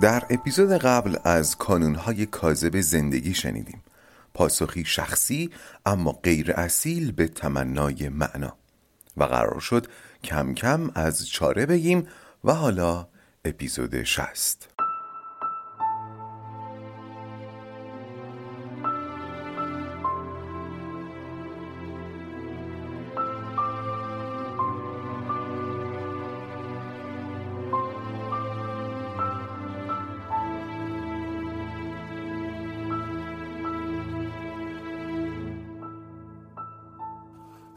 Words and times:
در 0.00 0.24
اپیزود 0.30 0.72
قبل 0.72 1.16
از 1.24 1.56
کانونهای 1.56 2.26
کاذب 2.26 2.80
زندگی 2.80 3.34
شنیدیم. 3.34 3.82
پاسخی 4.34 4.84
شخصی 4.84 5.50
اما 5.86 6.12
غیر 6.12 6.52
اصیل 6.52 7.12
به 7.12 7.28
تمنای 7.28 8.08
معنا. 8.08 8.56
و 9.16 9.24
قرار 9.24 9.60
شد 9.60 9.86
کم 10.24 10.54
کم 10.54 10.90
از 10.94 11.28
چاره 11.28 11.66
بگیم 11.66 12.08
و 12.44 12.52
حالا 12.52 13.08
اپیزود 13.44 14.02
شست 14.02 14.75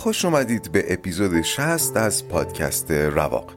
خوش 0.00 0.24
اومدید 0.24 0.72
به 0.72 0.92
اپیزود 0.92 1.42
60 1.42 1.96
از 1.96 2.28
پادکست 2.28 2.90
رواق. 2.90 3.54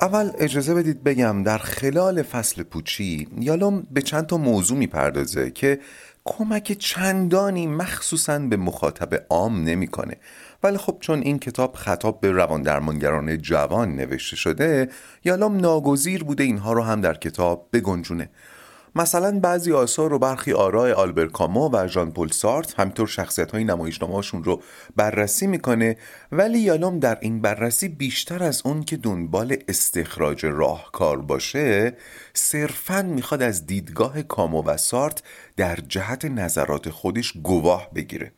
اول 0.00 0.30
اجازه 0.38 0.74
بدید 0.74 1.04
بگم 1.04 1.42
در 1.42 1.58
خلال 1.58 2.22
فصل 2.22 2.62
پوچی 2.62 3.28
یالوم 3.38 3.86
به 3.90 4.02
چند 4.02 4.26
تا 4.26 4.36
موضوع 4.36 4.78
می‌پردازه 4.78 5.50
که 5.50 5.80
کمک 6.24 6.72
چندانی 6.72 7.66
مخصوصا 7.66 8.38
به 8.38 8.56
مخاطب 8.56 9.26
عام 9.30 9.64
نمی‌کنه. 9.64 10.16
ولی 10.62 10.76
خب 10.76 10.96
چون 11.00 11.20
این 11.20 11.38
کتاب 11.38 11.74
خطاب 11.74 12.20
به 12.20 12.30
روان 12.30 12.62
درمانگران 12.62 13.38
جوان 13.38 13.96
نوشته 13.96 14.36
شده 14.36 14.88
یالوم 15.24 15.56
ناگزیر 15.56 16.24
بوده 16.24 16.44
اینها 16.44 16.72
رو 16.72 16.82
هم 16.82 17.00
در 17.00 17.14
کتاب 17.14 17.68
بگنجونه. 17.72 18.30
مثلا 18.94 19.40
بعضی 19.40 19.72
آثار 19.72 20.12
و 20.12 20.18
برخی 20.18 20.52
آراء 20.52 20.92
آلبر 20.92 21.26
کامو 21.26 21.70
و 21.72 21.88
ژان 21.88 22.12
پل 22.12 22.28
سارت 22.28 22.80
همینطور 22.80 23.06
شخصیت 23.06 23.50
های 23.52 23.64
نمایشنامه‌هاشون 23.64 24.44
رو 24.44 24.62
بررسی 24.96 25.46
می‌کنه 25.46 25.96
ولی 26.32 26.58
یالوم 26.58 26.98
در 26.98 27.18
این 27.20 27.40
بررسی 27.40 27.88
بیشتر 27.88 28.42
از 28.42 28.62
اون 28.64 28.82
که 28.82 28.96
دنبال 28.96 29.56
استخراج 29.68 30.46
راهکار 30.46 31.20
باشه 31.20 31.96
صرفا 32.34 33.02
می‌خواد 33.02 33.42
از 33.42 33.66
دیدگاه 33.66 34.22
کامو 34.22 34.62
و 34.62 34.76
سارت 34.76 35.22
در 35.56 35.76
جهت 35.88 36.24
نظرات 36.24 36.90
خودش 36.90 37.32
گواه 37.32 37.90
بگیره. 37.94 38.32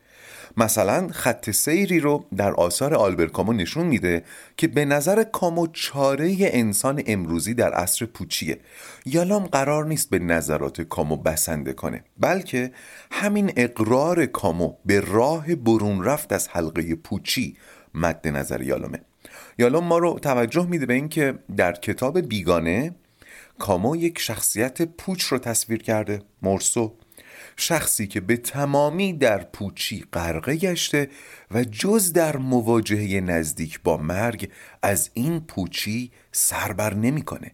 مثلا 0.57 1.09
خط 1.13 1.51
سیری 1.51 2.01
رو 2.01 2.25
در 2.37 2.53
آثار 2.55 2.95
آلبر 2.95 3.27
کامو 3.27 3.53
نشون 3.53 3.87
میده 3.87 4.25
که 4.57 4.69
به 4.69 4.85
نظر 4.85 5.23
کامو 5.23 5.67
چاره 5.67 6.37
انسان 6.41 7.03
امروزی 7.07 7.55
در 7.55 7.73
عصر 7.73 8.07
پوچیه. 8.07 8.59
یالام 9.07 9.47
قرار 9.47 9.85
نیست 9.87 10.11
به 10.11 10.19
نظرات 10.19 10.81
کامو 10.81 11.17
بسنده 11.17 11.73
کنه 11.73 12.05
بلکه 12.21 12.73
همین 13.11 13.53
اقرار 13.57 14.27
کامو 14.27 14.75
به 14.87 15.01
راه 15.01 15.55
برون 15.55 16.05
رفت 16.05 16.33
از 16.33 16.49
حلقه 16.49 16.95
پوچی 16.95 17.57
مد 17.95 18.29
نظر 18.29 18.63
یالامه. 18.63 19.01
یالام 19.59 19.85
ما 19.85 19.99
رو 19.99 20.19
توجه 20.19 20.67
میده 20.67 20.87
به 20.87 20.95
اینکه 20.95 21.39
در 21.57 21.73
کتاب 21.73 22.21
بیگانه 22.21 22.95
کامو 23.59 23.97
یک 23.97 24.19
شخصیت 24.19 24.83
پوچ 24.83 25.23
رو 25.23 25.39
تصویر 25.39 25.83
کرده 25.83 26.23
مرسو 26.43 26.95
شخصی 27.57 28.07
که 28.07 28.21
به 28.21 28.37
تمامی 28.37 29.13
در 29.13 29.39
پوچی 29.39 30.05
غرقه 30.13 30.57
گشته 30.57 31.09
و 31.51 31.65
جز 31.65 32.13
در 32.13 32.37
مواجهه 32.37 33.21
نزدیک 33.21 33.81
با 33.83 33.97
مرگ 33.97 34.51
از 34.83 35.11
این 35.15 35.41
پوچی 35.41 36.11
سربر 36.33 36.95
نمی‌کنه. 36.95 37.53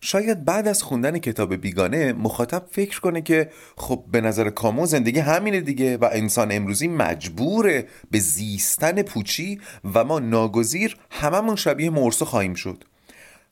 شاید 0.00 0.44
بعد 0.44 0.68
از 0.68 0.82
خوندن 0.82 1.18
کتاب 1.18 1.54
بیگانه 1.54 2.12
مخاطب 2.12 2.66
فکر 2.70 3.00
کنه 3.00 3.22
که 3.22 3.50
خب 3.76 4.04
به 4.12 4.20
نظر 4.20 4.50
کامو 4.50 4.86
زندگی 4.86 5.18
همینه 5.18 5.60
دیگه 5.60 5.96
و 5.96 6.08
انسان 6.12 6.52
امروزی 6.52 6.88
مجبوره 6.88 7.86
به 8.10 8.18
زیستن 8.18 9.02
پوچی 9.02 9.60
و 9.94 10.04
ما 10.04 10.18
ناگزیر 10.18 10.96
هممون 11.10 11.56
شبیه 11.56 11.90
مرسو 11.90 12.24
خواهیم 12.24 12.54
شد. 12.54 12.84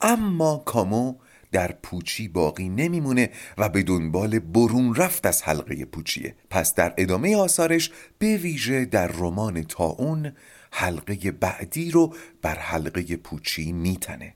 اما 0.00 0.62
کامو 0.66 1.14
در 1.52 1.72
پوچی 1.72 2.28
باقی 2.28 2.68
نمیمونه 2.68 3.30
و 3.58 3.68
به 3.68 3.82
دنبال 3.82 4.38
برون 4.38 4.94
رفت 4.94 5.26
از 5.26 5.42
حلقه 5.42 5.84
پوچیه. 5.84 6.34
پس 6.50 6.74
در 6.74 6.94
ادامه 6.96 7.36
آثارش 7.36 7.90
به 8.18 8.36
ویژه 8.36 8.84
در 8.84 9.06
رمان 9.06 9.62
تاون 9.62 10.32
حلقه 10.70 11.30
بعدی 11.30 11.90
رو 11.90 12.14
بر 12.42 12.58
حلقه 12.58 13.16
پوچی 13.16 13.72
میتنه. 13.72 14.34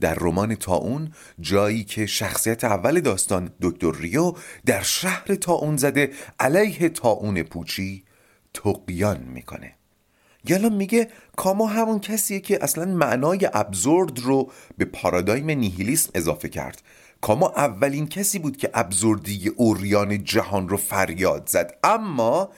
در 0.00 0.14
رمان 0.14 0.54
تاون 0.54 1.12
جایی 1.40 1.84
که 1.84 2.06
شخصیت 2.06 2.64
اول 2.64 3.00
داستان 3.00 3.50
دکتر 3.60 3.92
ریو 3.92 4.32
در 4.66 4.82
شهر 4.82 5.34
تاون 5.34 5.76
زده 5.76 6.10
علیه 6.40 6.88
تاون 6.88 7.42
پوچی 7.42 8.04
تقیان 8.54 9.22
می‌کنه. 9.22 9.74
یالام 10.44 10.74
میگه 10.74 11.08
کامو 11.36 11.66
همون 11.66 12.00
کسیه 12.00 12.40
که 12.40 12.64
اصلا 12.64 12.84
معنای 12.84 13.48
ابزورد 13.52 14.18
رو 14.18 14.50
به 14.78 14.84
پارادایم 14.84 15.50
نیهیلیسم 15.50 16.10
اضافه 16.14 16.48
کرد. 16.48 16.82
کامو 17.20 17.44
اولین 17.44 18.06
کسی 18.06 18.38
بود 18.38 18.56
که 18.56 18.70
ابزوردی 18.74 19.48
اوریان 19.48 20.24
جهان 20.24 20.68
رو 20.68 20.76
فریاد 20.76 21.48
زد. 21.48 21.78
اما 21.84 22.50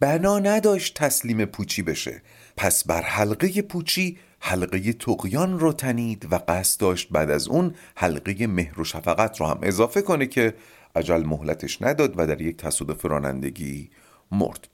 بنا 0.00 0.38
نداشت 0.38 0.94
تسلیم 0.94 1.44
پوچی 1.44 1.82
بشه. 1.82 2.22
پس 2.56 2.84
بر 2.84 3.02
حلقه 3.02 3.62
پوچی 3.62 4.18
حلقه 4.40 4.92
تقیان 4.92 5.58
رو 5.58 5.72
تنید 5.72 6.32
و 6.32 6.38
قصد 6.48 6.80
داشت 6.80 7.08
بعد 7.10 7.30
از 7.30 7.48
اون 7.48 7.74
حلقه 7.94 8.46
مهر 8.46 8.80
و 8.80 8.84
شفقت 8.84 9.40
رو 9.40 9.46
هم 9.46 9.58
اضافه 9.62 10.02
کنه 10.02 10.26
که 10.26 10.54
عجل 10.96 11.22
مهلتش 11.26 11.82
نداد 11.82 12.14
و 12.16 12.26
در 12.26 12.40
یک 12.40 12.56
تصادف 12.56 13.06
رانندگی 13.06 13.90
مرد. 14.32 14.68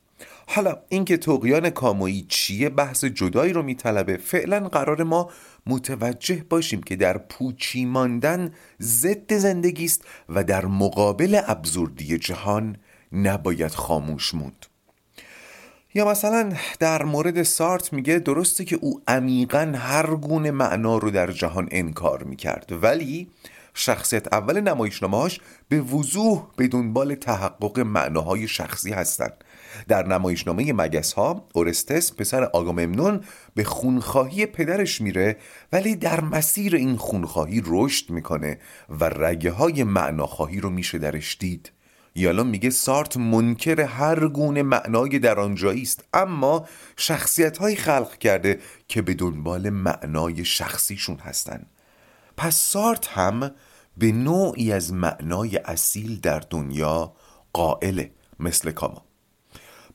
حالا 0.51 0.77
اینکه 0.89 1.17
توقیان 1.17 1.71
کامویی 1.71 2.27
چیه 2.29 2.69
بحث 2.69 3.05
جدایی 3.05 3.53
رو 3.53 3.63
میطلبه 3.63 4.17
فعلا 4.17 4.69
قرار 4.69 5.03
ما 5.03 5.31
متوجه 5.67 6.45
باشیم 6.51 6.83
که 6.83 6.97
در 6.97 7.19
پوچی 7.19 7.85
ماندن 7.85 8.53
ضد 8.81 9.35
زندگی 9.35 9.85
است 9.85 10.05
و 10.29 10.45
در 10.45 10.67
مقابل 10.67 11.41
ابزوردی 11.47 12.19
جهان 12.19 12.77
نباید 13.13 13.71
خاموش 13.71 14.35
موند. 14.35 14.67
یا 15.95 16.09
مثلا 16.09 16.53
در 16.79 17.03
مورد 17.03 17.43
سارت 17.43 17.93
میگه 17.93 18.19
درسته 18.19 18.65
که 18.65 18.77
او 18.77 19.03
عمیقا 19.09 19.73
هر 19.77 20.07
گونه 20.07 20.51
معنا 20.51 20.99
رو 20.99 21.11
در 21.11 21.33
جهان 21.33 21.69
انکار 21.71 22.23
می‌کرد 22.23 22.73
ولی 22.83 23.29
شخصیت 23.75 24.35
اول 24.35 24.61
نمایشنامهاش 24.61 25.41
به 25.69 25.81
وضوح 25.81 26.47
به 26.57 26.69
دنبال 26.69 27.15
تحقق 27.15 27.81
معناهای 27.81 28.49
شخصی 28.49 28.93
هستند. 28.93 29.45
در 29.89 30.07
نمایشنامه 30.07 30.73
مگس 30.73 31.13
ها 31.13 31.47
اورستس 31.55 32.13
پسر 32.13 32.45
آگاممنون 32.45 33.21
به 33.55 33.65
خونخواهی 33.65 34.47
پدرش 34.47 35.01
میره 35.01 35.37
ولی 35.73 35.97
در 35.97 36.21
مسیر 36.21 36.77
این 36.77 36.97
خونخواهی 36.97 37.63
رشد 37.67 38.11
می‌کنه 38.11 38.59
و 38.89 39.05
رگه 39.05 39.51
های 39.51 39.85
معناخواهی 39.85 40.61
رو 40.61 40.71
میشه 40.71 40.99
درش 40.99 41.37
دید. 41.41 41.73
یالا 42.15 42.45
میگه 42.45 42.71
سارت 42.71 43.17
منکر 43.17 43.81
هر 43.81 44.29
گونه 44.29 44.63
معنای 44.63 45.19
در 45.19 45.41
آنجایی 45.41 45.83
است 45.83 46.05
اما 46.13 46.67
شخصیت 46.97 47.59
های 47.59 47.77
خلق 47.77 48.19
کرده 48.19 48.59
که 48.89 49.03
به 49.03 49.15
دنبال 49.15 49.71
معنای 49.71 50.45
شخصیشون 50.45 51.19
هستن. 51.19 51.67
پس 52.37 52.57
سارت 52.57 53.09
هم 53.09 53.51
به 53.97 54.13
نوعی 54.13 54.73
از 54.73 54.93
معنای 54.93 55.57
اصیل 55.57 56.21
در 56.21 56.41
دنیا 56.51 57.13
قائله 57.53 58.11
مثل 58.41 58.71
کاما. 58.71 59.08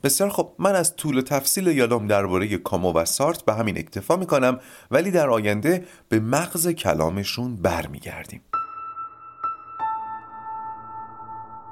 بسیار 0.03 0.29
خب 0.29 0.51
من 0.59 0.75
از 0.75 0.95
طول 0.95 1.21
تفصیل 1.21 1.67
یادم 1.67 2.07
درباره 2.07 2.57
کامو 2.57 2.94
و 2.94 3.05
سارت 3.05 3.45
به 3.45 3.53
همین 3.53 3.77
اکتفا 3.77 4.15
می‌کنم 4.15 4.59
ولی 4.91 5.11
در 5.11 5.29
آینده 5.29 5.85
به 6.09 6.19
مغز 6.19 6.67
کلامشون 6.67 7.55
برمیگردیم. 7.55 8.41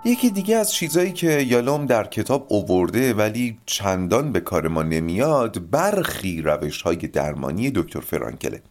یکی 0.05 0.29
دیگه 0.29 0.55
از 0.55 0.73
چیزایی 0.73 1.11
که 1.11 1.31
یالوم 1.31 1.85
در 1.85 2.03
کتاب 2.03 2.45
اوورده 2.49 3.13
ولی 3.13 3.57
چندان 3.65 4.31
به 4.31 4.39
کار 4.39 4.67
ما 4.67 4.83
نمیاد 4.83 5.69
برخی 5.69 6.41
روش 6.41 6.81
های 6.81 6.95
درمانی 6.95 7.71
دکتر 7.71 7.99
فرانکله. 7.99 8.61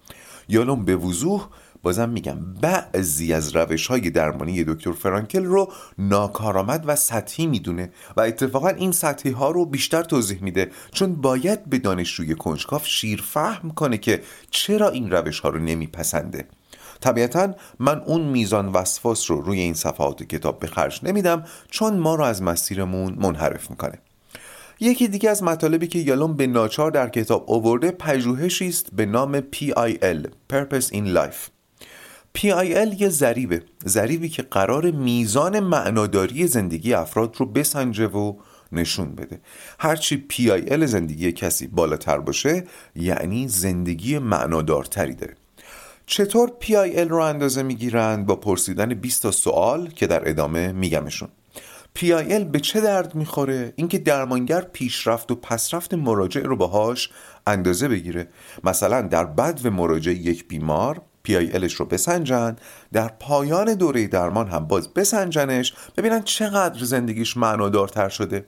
یالوم 0.48 0.84
به 0.84 0.96
وضوح 0.96 1.48
بازم 1.82 2.08
میگم 2.08 2.38
بعضی 2.60 3.32
از 3.32 3.56
روش 3.56 3.86
های 3.86 4.10
درمانی 4.10 4.64
دکتر 4.64 4.92
فرانکل 4.92 5.44
رو 5.44 5.72
ناکارآمد 5.98 6.84
و 6.86 6.96
سطحی 6.96 7.46
می‌دونه 7.46 7.90
و 8.16 8.20
اتفاقا 8.20 8.68
این 8.68 8.92
سطحی 8.92 9.30
ها 9.30 9.50
رو 9.50 9.66
بیشتر 9.66 10.02
توضیح 10.02 10.42
میده 10.42 10.70
چون 10.92 11.14
باید 11.14 11.64
به 11.64 11.78
دانشجوی 11.78 12.34
کنجکاف 12.34 12.86
شیر 12.86 13.22
فهم 13.22 13.70
کنه 13.70 13.98
که 13.98 14.22
چرا 14.50 14.88
این 14.90 15.10
روش 15.10 15.40
ها 15.40 15.48
رو 15.48 15.58
نمیپسنده. 15.58 16.44
طبیعتا 17.00 17.54
من 17.78 18.00
اون 18.00 18.20
میزان 18.20 18.68
وسواس 18.68 19.30
رو 19.30 19.40
روی 19.40 19.60
این 19.60 19.74
صفحات 19.74 20.22
کتاب 20.22 20.58
به 20.58 20.66
خرج 20.66 21.00
نمیدم 21.02 21.44
چون 21.70 21.98
ما 21.98 22.14
رو 22.14 22.24
از 22.24 22.42
مسیرمون 22.42 23.16
منحرف 23.20 23.70
می‌کنه. 23.70 23.98
یکی 24.80 25.08
دیگه 25.08 25.30
از 25.30 25.42
مطالبی 25.42 25.86
که 25.86 25.98
یالوم 25.98 26.36
به 26.36 26.46
ناچار 26.46 26.90
در 26.90 27.08
کتاب 27.08 27.50
آورده 27.50 27.90
پژوهشی 27.90 28.68
است 28.68 28.94
به 28.94 29.06
نام 29.06 29.40
PIL 29.40 30.26
Purpose 30.52 30.92
in 30.92 31.16
Life. 31.16 31.59
PIL 32.38 33.00
یه 33.00 33.08
ذریبه 33.08 33.62
ذریبی 33.88 34.28
که 34.28 34.42
قرار 34.42 34.90
میزان 34.90 35.60
معناداری 35.60 36.46
زندگی 36.46 36.94
افراد 36.94 37.36
رو 37.38 37.46
بسنجه 37.46 38.06
و 38.06 38.34
نشون 38.72 39.14
بده. 39.14 39.40
هرچی 39.78 40.26
PIL 40.32 40.84
زندگی 40.84 41.32
کسی 41.32 41.66
بالاتر 41.66 42.18
باشه 42.18 42.64
یعنی 42.96 43.48
زندگی 43.48 44.18
معنادارتری 44.18 45.14
داره. 45.14 45.34
چطور 46.06 46.52
PIL 46.62 47.08
رو 47.08 47.16
اندازه 47.16 47.62
می‌گیرند؟ 47.62 48.26
با 48.26 48.36
پرسیدن 48.36 48.94
20 48.94 49.22
تا 49.22 49.30
سوال 49.30 49.88
که 49.88 50.06
در 50.06 50.28
ادامه 50.28 50.72
میگمشون. 50.72 51.28
PIL 51.98 52.44
به 52.52 52.60
چه 52.60 52.80
درد 52.80 53.14
می‌خوره؟ 53.14 53.72
اینکه 53.76 53.98
درمانگر 53.98 54.60
پیشرفت 54.60 55.30
و 55.30 55.34
پسرفت 55.34 55.94
مراجع 55.94 56.40
رو 56.40 56.56
باهاش 56.56 57.10
اندازه 57.46 57.88
بگیره. 57.88 58.28
مثلا 58.64 59.02
در 59.02 59.24
بد 59.24 59.60
و 59.64 59.70
مراجع 59.70 60.12
یک 60.12 60.48
بیمار 60.48 61.02
PILش 61.28 61.72
رو 61.72 61.86
بسنجن 61.86 62.56
در 62.92 63.08
پایان 63.08 63.74
دوره 63.74 64.06
درمان 64.06 64.48
هم 64.48 64.64
باز 64.64 64.94
بسنجنش 64.94 65.74
ببینن 65.96 66.22
چقدر 66.22 66.84
زندگیش 66.84 67.36
معنادارتر 67.36 68.08
شده. 68.08 68.46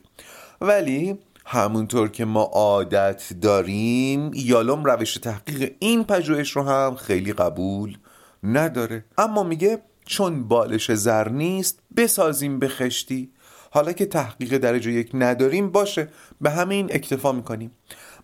ولی 0.60 1.18
همونطور 1.46 2.08
که 2.08 2.24
ما 2.24 2.42
عادت 2.42 3.32
داریم 3.40 4.30
یالوم 4.34 4.84
روش 4.84 5.14
تحقیق 5.14 5.72
این 5.78 6.04
پژوهش 6.04 6.50
رو 6.50 6.62
هم 6.62 6.94
خیلی 6.94 7.32
قبول 7.32 7.98
نداره. 8.42 9.04
اما 9.18 9.42
میگه 9.42 9.78
چون 10.04 10.48
بالش 10.48 10.92
زر 10.92 11.28
نیست 11.28 11.78
بسازیم 11.96 12.58
به 12.58 12.68
خشتی. 12.68 13.32
حالا 13.70 13.92
که 13.92 14.06
تحقیق 14.06 14.58
درجه 14.58 14.92
یک 14.92 15.10
نداریم 15.14 15.70
باشه 15.70 16.08
به 16.40 16.50
همین 16.50 16.88
اکتفا 16.92 17.32
می‌کنیم. 17.32 17.70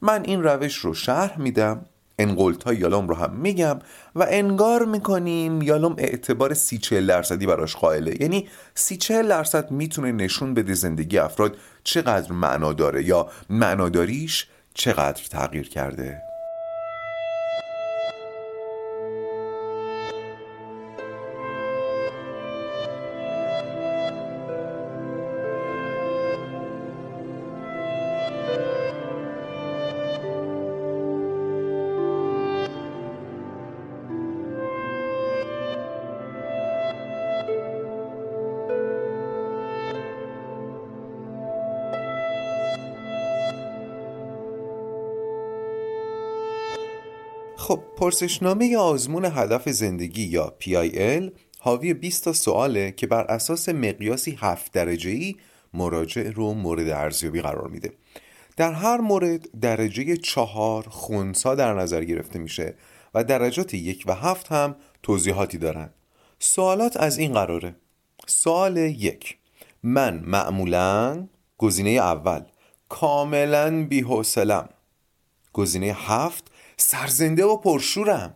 من 0.03 0.25
این 0.25 0.43
روش 0.43 0.75
رو 0.75 0.95
شرح 0.95 1.41
میدم. 1.41 1.87
انقلت 2.19 2.65
های 2.65 2.77
یالوم 2.77 3.09
رو 3.09 3.15
هم 3.15 3.33
میگم 3.37 3.79
و 4.15 4.27
انگار 4.29 4.85
می‌کنیم 4.85 5.63
یالوم 5.63 5.95
اعتبار 5.99 6.55
سی 6.55 6.79
چهل 6.79 7.07
درصدی 7.07 7.47
براش 7.47 7.77
قائله. 7.77 8.23
یعنی 8.23 8.49
سی 8.75 8.97
چهل 8.97 9.29
درصد 9.29 9.71
می‌تونه 9.71 10.13
نشون 10.13 10.55
بده 10.55 10.75
زندگی 10.75 11.19
افراد 11.19 11.57
چقدر 11.85 12.33
معنا 12.33 12.73
داره 12.73 13.05
یا 13.05 13.29
معناداریش 13.51 14.47
چقدر 14.75 15.23
تغییر 15.31 15.69
کرده. 15.69 16.28
پرسشنامه 47.99 48.77
آزمون 48.77 49.25
هدف 49.25 49.69
زندگی 49.69 50.23
یا 50.23 50.55
PIL 50.61 51.31
حاوی 51.59 51.95
20 51.95 52.25
تا 52.25 52.33
سواله 52.33 52.93
که 52.93 53.07
بر 53.07 53.25
اساس 53.25 53.69
مقیاسی 53.69 54.39
7 54.41 54.73
درجه 54.73 55.11
ای 55.11 55.37
مراجع 55.75 56.31
رو 56.31 56.55
مورد 56.55 56.89
ارزیابی 56.89 57.41
قرار 57.41 57.69
میده. 57.69 57.93
در 58.57 58.73
هر 58.73 58.97
مورد 58.97 59.61
درجه 59.61 60.17
چهار 60.17 60.87
خونسا 60.89 61.55
در 61.55 61.75
نظر 61.75 62.05
گرفته 62.05 62.39
میشه 62.39 62.75
و 63.15 63.25
درجات 63.25 63.75
یک 63.75 64.05
و 64.07 64.15
هفت 64.15 64.53
هم 64.53 64.77
توضیحاتی 65.03 65.59
دارن. 65.59 65.91
سوالات 66.39 66.97
از 66.97 67.19
این 67.19 67.33
قراره. 67.33 67.75
سوال 68.27 68.77
یک. 68.77 69.37
من 69.83 70.23
معمولا 70.27 71.29
گزینه 71.59 71.91
اول 71.91 72.43
کاملا 72.89 73.85
بیحوصلم 73.85 74.69
گزینه 75.53 75.97
هفت 75.99 76.51
سرزنده 76.81 77.45
و 77.45 77.57
پرشورم. 77.57 78.35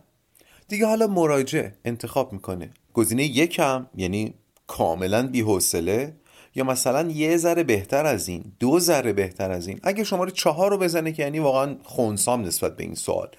دیگه 0.67 0.85
حالا 0.85 1.07
مراجع 1.07 1.69
انتخاب 1.85 2.33
می‌کنه. 2.33 2.71
گزینه 2.93 3.23
یکم 3.23 3.87
یعنی 3.95 4.33
کاملا 4.67 5.27
بیحوصله 5.27 6.15
یا 6.55 6.63
مثلا 6.63 7.09
یه 7.11 7.37
ذره 7.37 7.63
بهتر 7.63 8.05
از 8.05 8.27
این 8.27 8.53
دو 8.59 8.79
ذره 8.79 9.13
بهتر 9.13 9.51
از 9.51 9.67
این. 9.67 9.79
اگه 9.83 10.03
شماره 10.03 10.31
چهار 10.31 10.71
رو 10.71 10.77
بزنه 10.77 11.11
که 11.11 11.23
یعنی 11.23 11.39
واقعا 11.39 11.75
خونسام 11.83 12.41
نسبت 12.41 12.75
به 12.75 12.83
این 12.83 12.95
سوال. 12.95 13.29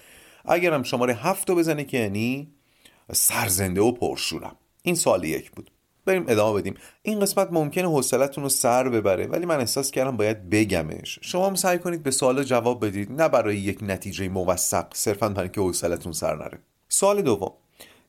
اگرم 0.45 0.83
شماره 0.83 1.13
هفت 1.13 1.49
رو 1.49 1.55
بزنه 1.55 1.83
که 1.83 1.97
یعنی 1.97 2.53
سرزنده 3.13 3.81
و 3.81 3.91
پرشورم. 3.91 4.55
این 4.81 4.95
سوال 4.95 5.23
یک 5.23 5.51
بود. 5.51 5.71
بریم 6.05 6.25
ادامه 6.27 6.61
بدیم. 6.61 6.73
این 7.01 7.19
قسمت 7.19 7.47
ممکنه 7.51 7.87
حوصلتون 7.87 8.43
رو 8.43 8.49
سر 8.49 8.89
ببره 8.89 9.27
ولی 9.27 9.45
من 9.45 9.59
احساس 9.59 9.91
کردم 9.91 10.17
باید 10.17 10.49
بگمش. 10.49 11.19
شما 11.21 11.47
هم 11.47 11.55
سعی 11.55 11.79
کنید 11.79 12.03
به 12.03 12.11
سوال 12.11 12.43
جواب 12.43 12.85
بدید 12.85 13.21
نه 13.21 13.29
برای 13.29 13.57
یک 13.57 13.79
نتیجه 13.81 14.29
موثق 14.29 14.87
صرفا 14.93 15.29
برای 15.29 15.49
که 15.49 15.61
حوصلتون 15.61 16.11
سر 16.11 16.35
نره. 16.35 16.59
سوال 16.89 17.21
دوم. 17.21 17.53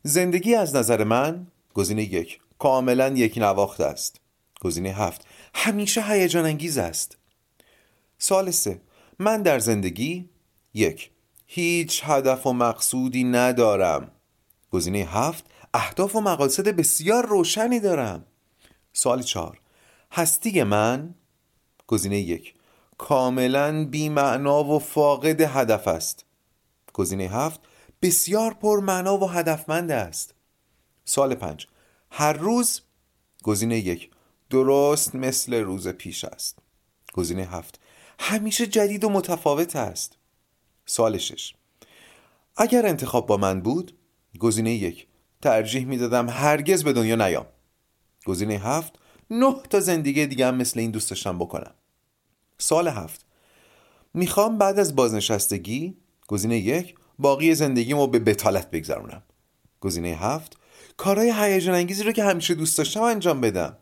زندگی 0.02 0.54
از 0.54 0.76
نظر 0.76 1.04
من 1.04 1.46
گزینه 1.74 2.02
یک 2.02 2.40
کاملا 2.58 3.08
یک 3.08 3.38
نواخت 3.38 3.80
است. 3.80 4.20
گزینه 4.60 4.88
هفت 4.90 5.26
همیشه 5.54 6.02
هیجان 6.02 6.44
انگیز 6.44 6.78
است. 6.78 7.16
سوال 8.18 8.50
سه. 8.50 8.80
من 9.18 9.42
در 9.42 9.58
زندگی 9.58 10.28
یک 10.74 11.10
هیچ 11.46 12.02
هدف 12.04 12.46
و 12.46 12.52
مقصودی 12.52 13.24
ندارم. 13.24 14.10
گزینه 14.70 14.98
هفت 14.98 15.44
اهداف 15.76 16.16
و 16.16 16.20
مقاصد 16.20 16.68
بسیار 16.68 17.26
روشنی 17.26 17.80
دارم. 17.80 18.26
سوال 18.92 19.22
چهار. 19.22 19.60
هستی 20.12 20.62
من 20.62 21.14
گزینه 21.86 22.18
یک 22.18 22.54
کاملا 22.98 23.84
بیمعنا 23.84 24.64
و 24.64 24.78
فاقد 24.78 25.40
هدف 25.40 25.88
است. 25.88 26.24
گزینه 26.92 27.24
هفت 27.24 27.60
بسیار 28.02 28.54
پرمعنا 28.54 29.18
و 29.18 29.30
هدفمند 29.30 29.90
است. 29.90 30.34
سال 31.04 31.34
پنج. 31.34 31.66
هر 32.10 32.32
روز 32.32 32.80
گزینه 33.42 33.78
یک 33.78 34.10
درست 34.50 35.14
مثل 35.14 35.54
روز 35.54 35.88
پیش 35.88 36.24
است. 36.24 36.58
گزینه 37.12 37.44
هفت 37.44 37.80
همیشه 38.18 38.66
جدید 38.66 39.04
و 39.04 39.08
متفاوت 39.08 39.76
است. 39.76 40.16
سال 40.86 41.18
شش. 41.18 41.54
اگر 42.56 42.86
انتخاب 42.86 43.26
با 43.26 43.36
من 43.36 43.60
بود 43.60 43.98
گزینه 44.38 44.74
یک 44.74 45.06
ترجیح 45.42 45.84
می‌دادم 45.86 46.28
هرگز 46.28 46.84
به 46.84 46.92
دنیا 46.92 47.14
نیام. 47.14 47.46
گزینه 48.24 48.54
هفت 48.54 48.92
نه 49.30 49.56
تا 49.70 49.80
زندگی 49.80 50.26
دیگه 50.26 50.46
هم 50.46 50.54
مثل 50.54 50.80
این 50.80 50.90
دوست 50.90 51.10
داشتم 51.10 51.38
بکنم. 51.38 51.74
سال 52.58 52.88
هفت. 52.88 53.26
می‌خوام 54.14 54.58
بعد 54.58 54.78
از 54.78 54.96
بازنشستگی 54.96 55.96
گزینه 56.28 56.58
یک 56.58 56.94
باقی 57.18 57.54
زندگیمو 57.54 58.06
به 58.06 58.18
بتالت 58.18 58.70
بگذرونم. 58.70 59.22
گزینه 59.80 60.08
هفت 60.08 60.56
کارهای 60.96 61.32
هیجان 61.36 61.74
انگیزی 61.74 62.02
رو 62.02 62.12
که 62.12 62.24
همیشه 62.24 62.54
دوست 62.54 62.78
داشتم 62.78 63.02
انجام 63.02 63.40
بدم. 63.40 63.78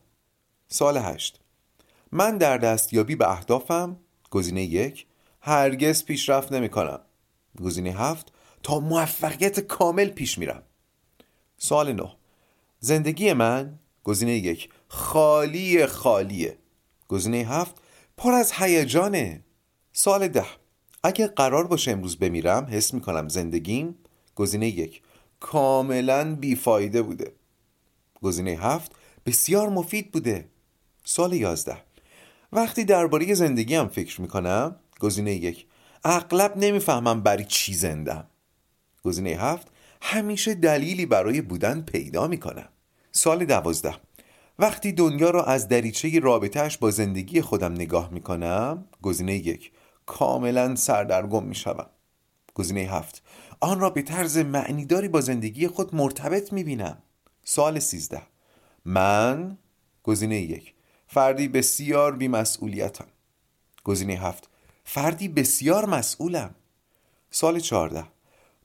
سال 0.68 0.96
هشت. 0.96 1.40
من 2.12 2.38
در 2.38 2.58
دستیابی 2.58 3.16
به 3.16 3.30
اهدافم 3.30 3.96
گزینه 4.30 4.62
یک 4.62 5.06
هرگز 5.40 6.04
پیشرفت 6.04 6.52
نمی 6.52 6.68
کنم 6.68 7.00
گزینه 7.62 7.92
هفت 7.92 8.32
تا 8.62 8.80
موفقیت 8.80 9.60
کامل 9.60 10.08
پیش 10.08 10.38
میرم. 10.38 10.62
سوال 11.64 11.92
نه. 11.92 12.12
زندگی 12.80 13.32
من 13.32 13.78
گزینه 14.04 14.32
یک 14.32 14.68
خالی 14.88 15.86
خالیه. 15.86 16.58
گزینه 17.08 17.36
هفت 17.36 17.74
پر 18.16 18.32
از 18.32 18.52
هیجانه. 18.52 19.44
سال 19.92 20.28
ده. 20.28 20.46
اگه 21.02 21.26
قرار 21.26 21.66
باشه 21.66 21.90
امروز 21.90 22.16
بمیرم 22.16 22.68
حس 22.70 22.94
می‌کنم 22.94 23.28
زندگیم 23.28 23.94
گزینه 24.34 24.68
یک 24.68 25.02
کاملا 25.40 26.34
بیفایده 26.34 27.02
بوده. 27.02 27.32
گزینه 28.22 28.50
هفت 28.50 28.92
بسیار 29.26 29.68
مفید 29.68 30.12
بوده. 30.12 30.48
سال 31.04 31.32
یازده. 31.32 31.76
وقتی 32.52 32.84
درباره 32.84 33.34
زندگی 33.34 33.74
هم 33.74 33.88
فکر 33.88 34.20
می‌کنم 34.20 34.76
گزینه 35.00 35.34
یک 35.34 35.66
اغلب 36.04 36.56
نمی‌فهمم 36.56 37.22
برای 37.22 37.44
چی 37.44 37.74
زندم. 37.74 38.26
گزینه 39.04 39.30
هفت 39.30 39.73
همیشه 40.06 40.54
دلیلی 40.54 41.06
برای 41.06 41.40
بودن 41.40 41.80
پیدا 41.80 42.26
می‌کنم. 42.26 42.68
سال 43.12 43.44
دوازده. 43.44 43.94
وقتی 44.58 44.92
دنیا 44.92 45.30
را 45.30 45.44
از 45.44 45.68
دریچه 45.68 46.20
رابطهش 46.20 46.76
با 46.76 46.90
زندگی 46.90 47.40
خودم 47.40 47.72
نگاه 47.72 48.10
می‌کنم 48.10 48.84
گزینه 49.02 49.34
یک 49.34 49.72
کاملا 50.06 50.74
سردرگم 50.74 51.44
می‌شوم. 51.44 51.86
گزینه 52.54 52.80
هفت 52.80 53.22
آن 53.60 53.80
را 53.80 53.90
به 53.90 54.02
طرز 54.02 54.38
معنیداری 54.38 55.08
با 55.08 55.20
زندگی 55.20 55.68
خود 55.68 55.94
مرتبط 55.94 56.52
می‌بینم. 56.52 56.98
سال 57.44 57.78
سیزده. 57.78 58.22
من 58.84 59.58
گزینه 60.02 60.40
یک 60.40 60.74
فردی 61.06 61.48
بسیار 61.48 62.16
بیمسئولیتم. 62.16 63.06
گزینه 63.84 64.14
هفت 64.14 64.48
فردی 64.84 65.28
بسیار 65.28 65.86
مسئولم. 65.86 66.54
سال 67.30 67.60
چهارده. 67.60 68.13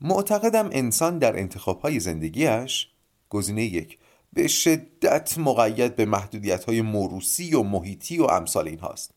معتقدم 0.01 0.69
انسان 0.71 1.17
در 1.17 1.39
انتخابهای 1.39 1.99
زندگیش 1.99 2.87
گزینه 3.29 3.63
یک 3.63 3.97
به 4.33 4.47
شدت 4.47 5.37
مقید 5.37 5.95
به 5.95 6.05
محدودیت 6.05 6.63
های 6.63 6.81
موروسی 6.81 7.55
و 7.55 7.63
محیطی 7.63 8.17
و 8.19 8.23
امثال 8.23 8.67
این 8.67 8.79
هاست 8.79 9.11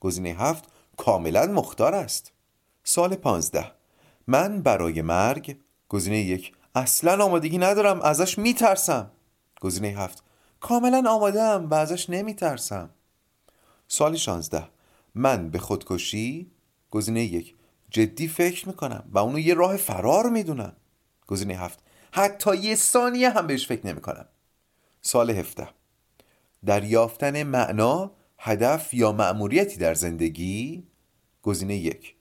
گزینه 0.00 0.28
هفت 0.28 0.64
کاملا 0.96 1.46
مختار 1.46 1.94
است. 1.94 2.32
سال 2.84 3.16
پانزده 3.16 3.72
من 4.26 4.62
برای 4.62 5.02
مرگ 5.02 5.56
گزینه 5.88 6.18
یک 6.18 6.52
اصلا 6.74 7.24
آمادگی 7.24 7.58
ندارم 7.58 8.00
ازش 8.00 8.38
میترسم. 8.38 9.10
گزینه 9.60 9.88
هفت 9.88 10.22
کاملا 10.60 11.10
آمادم 11.10 11.70
و 11.70 11.74
ازش 11.74 12.10
نمیترسم. 12.10 12.90
سال 13.88 14.16
شانزده 14.16 14.68
من 15.14 15.50
به 15.50 15.58
خودکشی 15.58 16.50
گزینه 16.90 17.24
یک 17.24 17.54
جدی 17.90 18.28
فکر 18.28 18.68
می‌کنم 18.68 19.04
و 19.12 19.18
اونو 19.18 19.38
یه 19.38 19.54
راه 19.54 19.76
فرار 19.76 20.30
می‌دونم. 20.30 20.76
گزینه 21.26 21.54
هفت. 21.54 21.82
حتی 22.12 22.56
یه 22.56 22.74
ثانیه 22.74 23.30
هم 23.30 23.46
بهش 23.46 23.66
فکر 23.66 23.86
نمی‌کنم. 23.86 24.26
سال 25.02 25.30
هفته 25.30 25.68
در 26.64 26.84
یافتن 26.84 27.42
معنا 27.42 28.10
هدف 28.38 28.94
یا 28.94 29.12
مأموریتی 29.12 29.76
در 29.76 29.94
زندگی؟ 29.94 30.86
گزینه 31.42 31.76
یک. 31.76 32.14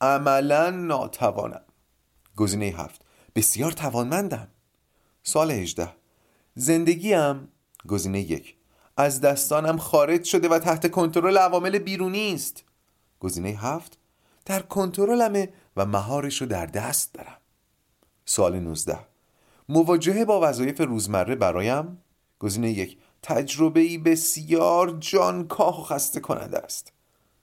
عملا 0.00 0.70
ناتوانم. 0.70 1.64
گزینه 2.36 2.64
هفت. 2.66 3.02
بسیار 3.34 3.72
توانمندم. 3.72 4.48
سال 5.22 5.50
هجده. 5.50 5.88
زندگیم 6.54 7.48
گزینه 7.88 8.20
یک. 8.20 8.56
از 8.96 9.20
دستانم 9.20 9.76
خارج 9.76 10.24
شده 10.24 10.48
و 10.48 10.58
تحت 10.58 10.90
کنترل 10.90 11.38
عوامل 11.38 11.78
بیرونی 11.78 12.34
است. 12.34 12.64
گزینه 13.20 13.48
هفت. 13.48 13.98
در 14.46 14.62
کنترلمه 14.62 15.52
و 15.76 15.86
مهارش 15.86 16.40
رو 16.40 16.46
در 16.46 16.66
دست 16.66 17.14
دارم. 17.14 17.36
سال 18.24 18.58
19 18.58 18.98
مواجهه 19.68 20.24
با 20.24 20.40
وظایف 20.48 20.80
روزمره 20.80 21.34
برایم؟ 21.34 21.98
گزینه 22.38 22.70
یک. 22.70 22.98
تجربه 23.22 23.80
ای 23.80 23.98
بسیار 23.98 24.96
جانکاه 25.00 25.80
و 25.80 25.84
خسته 25.84 26.20
کننده 26.20 26.58
است. 26.58 26.92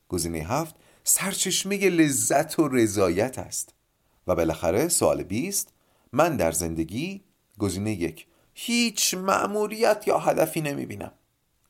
گزینه 0.10 0.39
هفت. 0.39 0.75
سرچشمه 1.03 1.89
لذت 1.89 2.60
و 2.60 2.67
رضایت 2.67 3.39
است. 3.39 3.74
و 4.27 4.36
بالاخره 4.36 4.88
سوال 4.88 5.24
20 5.24 5.74
من 6.13 6.38
در 6.38 6.51
زندگی 6.51 7.24
گزینه 7.60 7.91
یک. 7.91 8.27
هیچ 8.53 9.13
مأموریت 9.13 10.03
یا 10.07 10.19
هدفی 10.19 10.62
نمی 10.62 10.86
بینم 10.86 11.12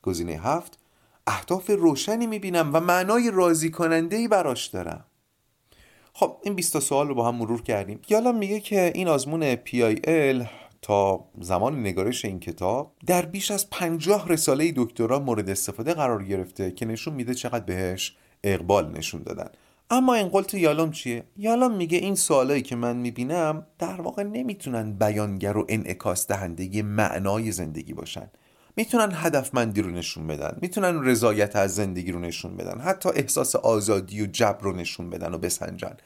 گزینه 0.01 0.33
هفت. 0.33 0.79
اهداف 1.27 1.69
روشنی 1.69 2.27
می 2.27 2.39
بینم 2.39 2.69
و 2.73 2.79
معنای 2.79 3.31
راضی 3.31 3.71
کننده 3.71 4.15
ای 4.15 4.27
براش 4.27 4.65
دارم. 4.67 5.05
خب 6.15 6.37
این 6.43 6.53
20 6.55 6.79
سوال 6.79 7.07
رو 7.07 7.15
با 7.15 7.27
هم 7.27 7.35
مرور 7.35 7.61
کردیم. 7.61 7.99
یالا 8.09 8.31
میگه 8.31 8.59
که 8.59 8.91
این 8.95 9.07
آزمون 9.07 9.55
PIL 9.55 10.47
تا 10.81 11.25
زمان 11.41 11.79
نگارش 11.79 12.25
این 12.25 12.39
کتاب 12.39 12.91
در 13.05 13.25
بیش 13.25 13.51
از 13.51 13.69
پنجاه 13.69 14.29
رساله 14.29 14.73
دکترا 14.75 15.19
مورد 15.19 15.49
استفاده 15.49 15.93
قرار 15.93 16.23
گرفته 16.23 16.71
که 16.71 16.85
نشون 16.85 17.13
میده 17.13 17.33
چقدر 17.33 17.65
بهش 17.65 18.15
اقبال 18.43 18.91
نشون 18.91 19.23
دادن. 19.23 19.49
اما 19.89 20.13
این 20.13 20.27
قلت 20.27 20.53
یالام 20.53 20.91
چیه؟ 20.91 21.23
یالام 21.37 21.75
میگه 21.75 21.97
این 21.97 22.15
سوالایی 22.15 22.61
که 22.61 22.75
من 22.75 22.97
می‌بینم 22.97 23.67
در 23.79 24.01
واقع 24.01 24.23
نمی‌تونن 24.23 24.93
بیانگر 24.93 25.57
و 25.57 25.65
انعکاس 25.69 26.27
دهنده 26.27 26.81
معنای 26.81 27.51
زندگی 27.51 27.93
باشن. 27.93 28.29
می‌تونن 28.75 29.11
هدفمندی 29.13 29.81
رو 29.81 29.91
نشون 29.91 30.27
بدن 30.27 30.57
می‌تونن 30.61 31.03
رضایت 31.03 31.55
از 31.55 31.75
زندگی 31.75 32.11
رو 32.11 32.19
نشون 32.19 32.57
بدن 32.57 32.79
حتی 32.79 33.09
احساس 33.09 33.55
آزادی 33.55 34.21
و 34.21 34.25
جبر 34.25 34.61
رو 34.61 34.73
نشون 34.73 35.09
بدن 35.09 35.33
و 35.33 35.37
بسنجن. 35.37 35.97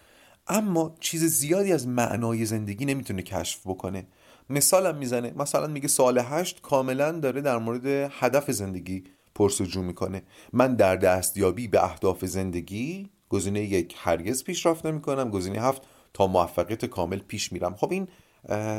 اما 0.47 0.95
چیز 1.00 1.24
زیادی 1.24 1.74
از 1.74 1.88
معنای 1.88 2.45
زندگی 2.45 2.86
نمی‌تونه 2.86 3.21
کشف 3.21 3.67
بکنه. 3.67 4.07
مثالم 4.50 4.97
می‌زنه 4.97 5.33
مثلا 5.36 5.67
میگه 5.67 5.88
سال 5.88 6.17
هشت 6.17 6.62
کاملا 6.62 7.12
داره 7.12 7.41
در 7.41 7.57
مورد 7.57 8.12
هدف 8.19 8.51
زندگی 8.51 9.03
پرسجو 9.36 9.81
می‌کنه. 9.81 10.21
من 10.53 10.75
در 10.75 10.95
دستیابی 10.95 11.67
به 11.67 11.83
اهداف 11.83 12.25
زندگی 12.25 13.09
گزینه 13.29 13.62
یک 13.62 13.95
هرگز 13.97 14.43
پیشرفت 14.43 14.86
نمی‌کنم 14.86 15.29
گزینه 15.29 15.62
هفت 15.62 15.81
تا 16.13 16.27
موفقیت 16.27 16.86
کامل 16.86 17.19
پیش 17.19 17.53
میرم. 17.53 17.75
خب 17.75 17.91
این 17.91 18.07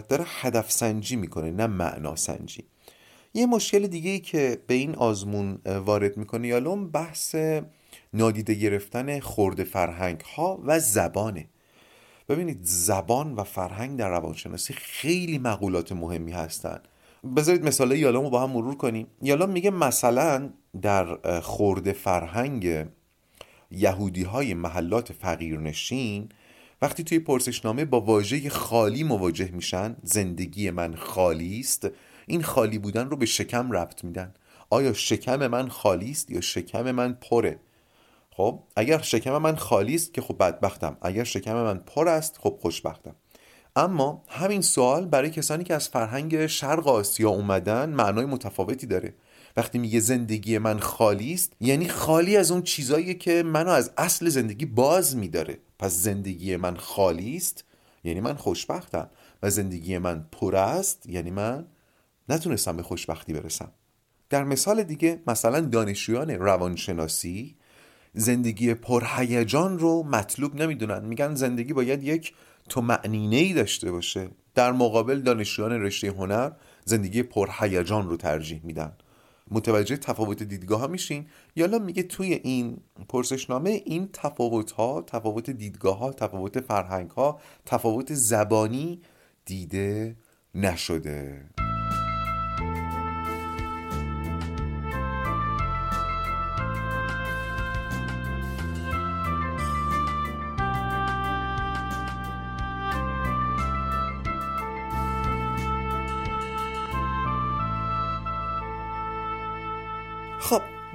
داره 0.09 0.25
هدف 0.27 0.73
سنجی 0.73 1.17
می‌کنه 1.17 1.51
نه 1.51 1.67
معنا 1.67 2.17
سنجی 2.17 2.65
یه 3.35 3.47
مشکل 3.47 3.87
دیگه 3.87 4.11
ای 4.11 4.21
که 4.21 4.63
به 4.67 4.75
این 4.75 4.95
آزمون 4.95 5.59
وارد 5.67 6.17
می‌کنه 6.17 6.49
یالوم 6.49 6.91
بحث 6.91 7.37
نادیده 8.15 8.55
گرفتن 8.55 9.21
خورده 9.21 9.65
فرهنگ 9.65 10.21
ها 10.21 10.61
و 10.65 10.81
زبانه. 10.81 11.49
ببینید 12.29 12.59
زبان 12.63 13.35
و 13.35 13.45
فرهنگ 13.45 13.99
در 13.99 14.09
روانشناسی 14.09 14.75
خیلی 14.75 15.39
مقولات 15.39 15.93
مهمی 15.93 16.33
هستند 16.33 16.89
بذارید 17.37 17.65
مثال 17.65 17.93
یالام 17.93 18.25
رو 18.25 18.31
با 18.31 18.43
هم 18.43 18.51
مرور 18.51 18.77
کنیم. 18.77 19.07
یالام 19.23 19.51
میگه 19.51 19.71
مثلا 19.71 20.51
در 20.83 21.41
خورده 21.41 21.93
فرهنگ 21.93 22.87
یهودی 23.71 24.23
های 24.23 24.55
محلات 24.55 25.13
فقیرنشین 25.13 26.29
وقتی 26.83 27.05
توی 27.05 27.19
پرسشنامه 27.19 27.85
با 27.85 28.01
واژه 28.01 28.51
خالی 28.51 29.03
مواجه 29.03 29.51
میشن 29.51 29.97
زندگی 30.03 30.71
من 30.71 30.95
خالی 30.95 31.61
است 31.61 31.89
این 32.29 32.43
خالی 32.43 32.79
بودن 32.79 33.11
رو 33.11 33.17
به 33.17 33.27
شکم 33.27 33.73
ربط 33.73 34.05
میدن. 34.05 34.35
آیا 34.71 34.93
شکم 34.93 35.47
من 35.47 35.69
خالی 35.69 36.11
است 36.11 36.31
یا 36.31 36.41
شکم 36.41 36.91
من 36.91 37.13
پره؟ 37.13 37.61
خب 38.31 38.63
اگر 38.77 38.99
شکم 38.99 39.39
من 39.39 39.57
خالی 39.57 39.95
است 39.95 40.15
که 40.15 40.21
خب 40.21 40.37
بدبختم. 40.39 40.97
اگر 41.03 41.25
شکم 41.25 41.55
من 41.55 41.79
پر 41.79 42.09
است 42.09 42.39
خب 42.39 42.59
خوشبختم. 42.63 43.15
اما 43.77 44.25
همین 44.29 44.63
سوال 44.63 45.05
برای 45.05 45.31
کسانی 45.31 45.65
که 45.65 45.75
از 45.75 45.89
فرهنگ 45.89 46.47
شرق 46.47 46.89
آسیا 46.89 47.31
اومدن 47.31 47.89
معنای 47.91 48.25
متفاوتی 48.25 48.87
داره. 48.87 49.15
وقتی 49.57 49.79
میگه 49.79 50.01
زندگی 50.01 50.59
من 50.59 50.79
خالی 50.79 51.35
است 51.35 51.53
یعنی 51.61 51.89
خالی 51.89 52.37
از 52.37 52.51
اون 52.51 52.63
چیزایی 52.63 53.15
که 53.15 53.43
منو 53.43 53.71
از 53.71 53.91
اصل 53.97 54.29
زندگی 54.29 54.67
باز 54.67 55.17
میداره. 55.17 55.59
پس 55.79 55.93
زندگی 55.93 56.57
من 56.57 56.77
خالی 56.77 57.37
است 57.37 57.65
یعنی 58.05 58.21
من 58.21 58.35
خوشبختم. 58.35 59.11
و 59.43 59.51
زندگی 59.51 59.99
من 59.99 60.27
پر 60.33 60.57
است 60.57 61.07
یعنی 61.07 61.31
من 61.31 61.67
نتونستم 62.29 62.77
به 62.77 62.83
خوشبختی 62.83 63.33
برسم. 63.33 63.73
در 64.31 64.45
مثال 64.45 64.83
دیگه 64.83 65.23
مثلا 65.27 65.61
دانشجویان 65.61 66.31
روانشناسی 66.31 67.57
زندگی 68.15 68.75
پرهیجان 68.75 69.79
رو 69.79 70.03
مطلوب 70.03 70.55
نمی‌دونن. 70.55 71.05
میگن 71.05 71.35
زندگی 71.35 71.73
باید 71.73 72.03
یک 72.03 72.35
تو 72.69 72.81
معنینه 72.81 73.37
ای 73.37 73.53
داشته 73.53 73.93
باشه. 73.93 74.29
در 74.55 74.73
مقابل 74.73 75.21
دانشجویان 75.21 75.73
رشته 75.73 76.09
هنر 76.09 76.51
زندگی 76.85 77.23
پرهیجان 77.23 78.09
رو 78.09 78.17
ترجیح 78.17 78.61
میدن. 78.65 78.93
متوجه 79.51 79.97
تفاوت 79.97 80.43
دیدگاه 80.43 80.81
ها 80.81 80.87
میشین؟ 80.87 81.27
یالا 81.57 81.79
میگه 81.79 82.03
توی 82.03 82.33
این 82.33 82.77
پرسشنامه 83.09 83.71
این 83.71 84.09
تفاوت 84.13 84.71
ها 84.71 85.03
تفاوت 85.07 85.51
دیدگاه 85.51 85.99
ها 85.99 86.13
تفاوت 86.13 86.61
فرهنگ 86.61 87.11
ها 87.11 87.41
تفاوت 87.67 88.15
زبانی 88.15 89.01
دیده 89.45 90.17
نشده. 90.55 91.47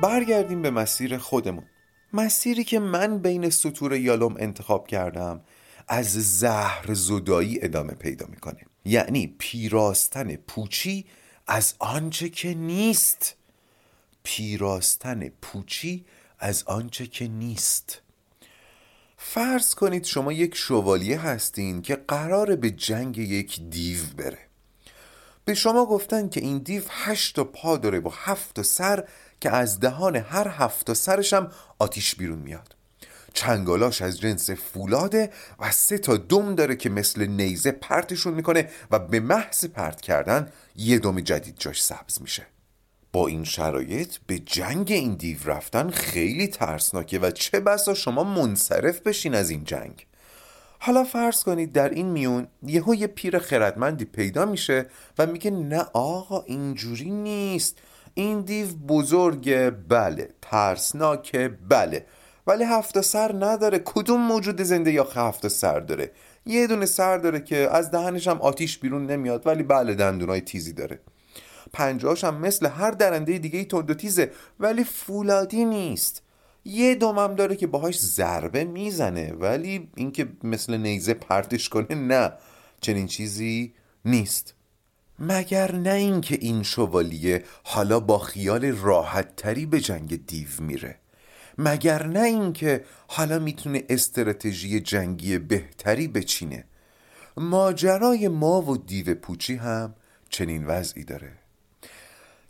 برگردیم 0.03 0.61
به 0.61 0.71
مسیر 0.71 1.17
خودمون. 1.17 1.65
مسیری 2.13 2.63
که 2.63 2.79
من 2.79 3.17
بین 3.17 3.49
سطور 3.49 3.95
یالوم 3.95 4.35
انتخاب 4.39 4.87
کردم 4.87 5.41
از 5.87 6.39
زهر 6.39 6.93
زدایی 6.93 7.59
ادامه 7.61 7.93
پیدا 7.93 8.25
می‌کنه. 8.29 8.59
یعنی 8.85 9.35
پیراستن 9.37 10.35
پوچی 10.35 11.05
از 11.47 11.75
آنچه 11.79 12.29
که 12.29 12.53
نیست. 12.53 13.35
پیراستن 14.23 15.29
پوچی 15.29 16.05
از 16.39 16.63
آنچه 16.63 17.07
که 17.07 17.27
نیست. 17.27 18.01
فرض 19.17 19.75
کنید 19.75 20.03
شما 20.03 20.33
یک 20.33 20.55
شوالیه 20.55 21.19
هستین 21.19 21.81
که 21.81 21.95
قرار 21.95 22.55
به 22.55 22.71
جنگ 22.71 23.17
یک 23.17 23.61
دیو 23.69 23.99
بره. 24.17 24.39
به 25.45 25.53
شما 25.53 25.85
گفتن 25.85 26.29
که 26.29 26.41
این 26.41 26.57
دیو 26.57 26.81
هشت 26.89 27.39
پا 27.39 27.77
داره 27.77 27.99
با 27.99 28.13
هفت 28.15 28.61
سر 28.61 29.07
که 29.43 29.51
از 29.55 29.79
دهان 29.79 30.15
هر 30.15 30.47
هفت 30.47 30.93
سرش 30.93 31.33
هم 31.33 31.51
آتیش 31.79 32.15
بیرون 32.15 32.39
میاد. 32.39 32.75
چنگالاش 33.33 34.01
از 34.01 34.19
جنس 34.19 34.49
فولاده 34.49 35.29
و 35.59 35.71
سه 35.71 35.97
تا 35.97 36.17
دم 36.17 36.55
داره 36.55 36.75
که 36.75 36.89
مثل 36.89 37.25
نیزه 37.25 37.71
پرتشون 37.71 38.33
می‌کنه 38.33 38.69
و 38.91 38.99
به 38.99 39.19
محض 39.19 39.65
پرت 39.65 40.01
کردن 40.01 40.49
یه 40.75 40.99
دم 40.99 41.19
جدید 41.19 41.55
جاش 41.57 41.83
سبز 41.83 42.21
میشه. 42.21 42.47
با 43.11 43.27
این 43.27 43.43
شرایط 43.43 44.17
به 44.27 44.39
جنگ 44.39 44.91
این 44.91 45.15
دیو 45.15 45.37
رفتن 45.45 45.89
خیلی 45.89 46.47
ترسناکه 46.47 47.19
و 47.19 47.31
چه 47.31 47.59
بسا 47.59 47.93
شما 47.93 48.23
منصرف 48.23 48.99
بشین 48.99 49.35
از 49.35 49.49
این 49.49 49.63
جنگ. 49.63 50.07
حالا 50.79 51.03
فرض 51.03 51.43
کنید 51.43 51.71
در 51.71 51.89
این 51.89 52.09
میون 52.09 52.47
یهو 52.63 52.95
یه 52.95 53.07
پیر 53.07 53.39
خردمندی 53.39 54.05
پیدا 54.05 54.45
میشه 54.45 54.85
و 55.17 55.25
میگه 55.25 55.51
نه 55.51 55.85
آقا 55.93 56.41
اینجوری 56.41 57.11
نیست. 57.11 57.77
این 58.13 58.41
دیو 58.41 58.67
بزرگه 58.67 59.71
بله 59.89 60.29
ترسناکه 60.41 61.57
بله 61.69 62.05
ولی 62.47 62.63
هفت 62.63 63.01
سر 63.01 63.35
نداره. 63.45 63.79
کدوم 63.85 64.21
موجود 64.21 64.61
زنده 64.61 64.91
یا 64.91 65.03
هفت 65.03 65.47
سر 65.47 65.79
داره؟ 65.79 66.11
یه 66.45 66.67
دونه 66.67 66.85
سر 66.85 67.17
داره 67.17 67.39
که 67.39 67.69
از 67.71 67.91
دهنش 67.91 68.27
هم 68.27 68.41
آتیش 68.41 68.77
بیرون 68.77 69.05
نمیاد 69.05 69.47
ولی 69.47 69.63
بله 69.63 69.95
دندونای 69.95 70.41
تیزی 70.41 70.73
داره. 70.73 70.99
پنجاش 71.73 72.23
هم 72.23 72.37
مثل 72.37 72.65
هر 72.65 72.91
درنده 72.91 73.37
دیگه 73.37 73.65
تند 73.65 73.91
و 73.91 73.93
تیزه 73.93 74.31
ولی 74.59 74.83
فولادی 74.83 75.65
نیست. 75.65 76.23
یه 76.65 76.95
دومم 76.95 77.35
داره 77.35 77.55
که 77.55 77.67
باهاش 77.67 77.99
ضربه 77.99 78.63
می‌زنه 78.63 79.33
ولی 79.33 79.91
اینکه 79.95 80.27
مثل 80.43 80.77
نیزه 80.77 81.13
پرتش 81.13 81.69
کنه 81.69 81.95
نه 81.95 82.31
چنین 82.81 83.07
چیزی 83.07 83.73
نیست. 84.05 84.52
مگر 85.27 85.75
نه 85.75 85.89
اینکه 85.89 86.37
این 86.41 86.63
شوالیه 86.63 87.43
حالا 87.63 87.99
با 87.99 88.19
خیال 88.19 88.65
راحت 88.65 89.35
تری 89.35 89.65
به 89.65 89.79
جنگ 89.79 90.25
دیو 90.25 90.47
میره؟ 90.59 90.99
مگر 91.57 92.07
نه 92.07 92.19
اینکه 92.19 92.85
حالا 93.07 93.39
می‌تونه 93.39 93.83
استراتژی 93.89 94.79
جنگی 94.79 95.37
بهتری 95.37 96.07
بچینه؟ 96.07 96.65
ماجرای 97.37 98.27
ما 98.27 98.61
و 98.61 98.77
دیو 98.77 99.15
پوچی 99.15 99.55
هم 99.55 99.95
چنین 100.29 100.65
وضعی 100.65 101.03
داره. 101.03 101.31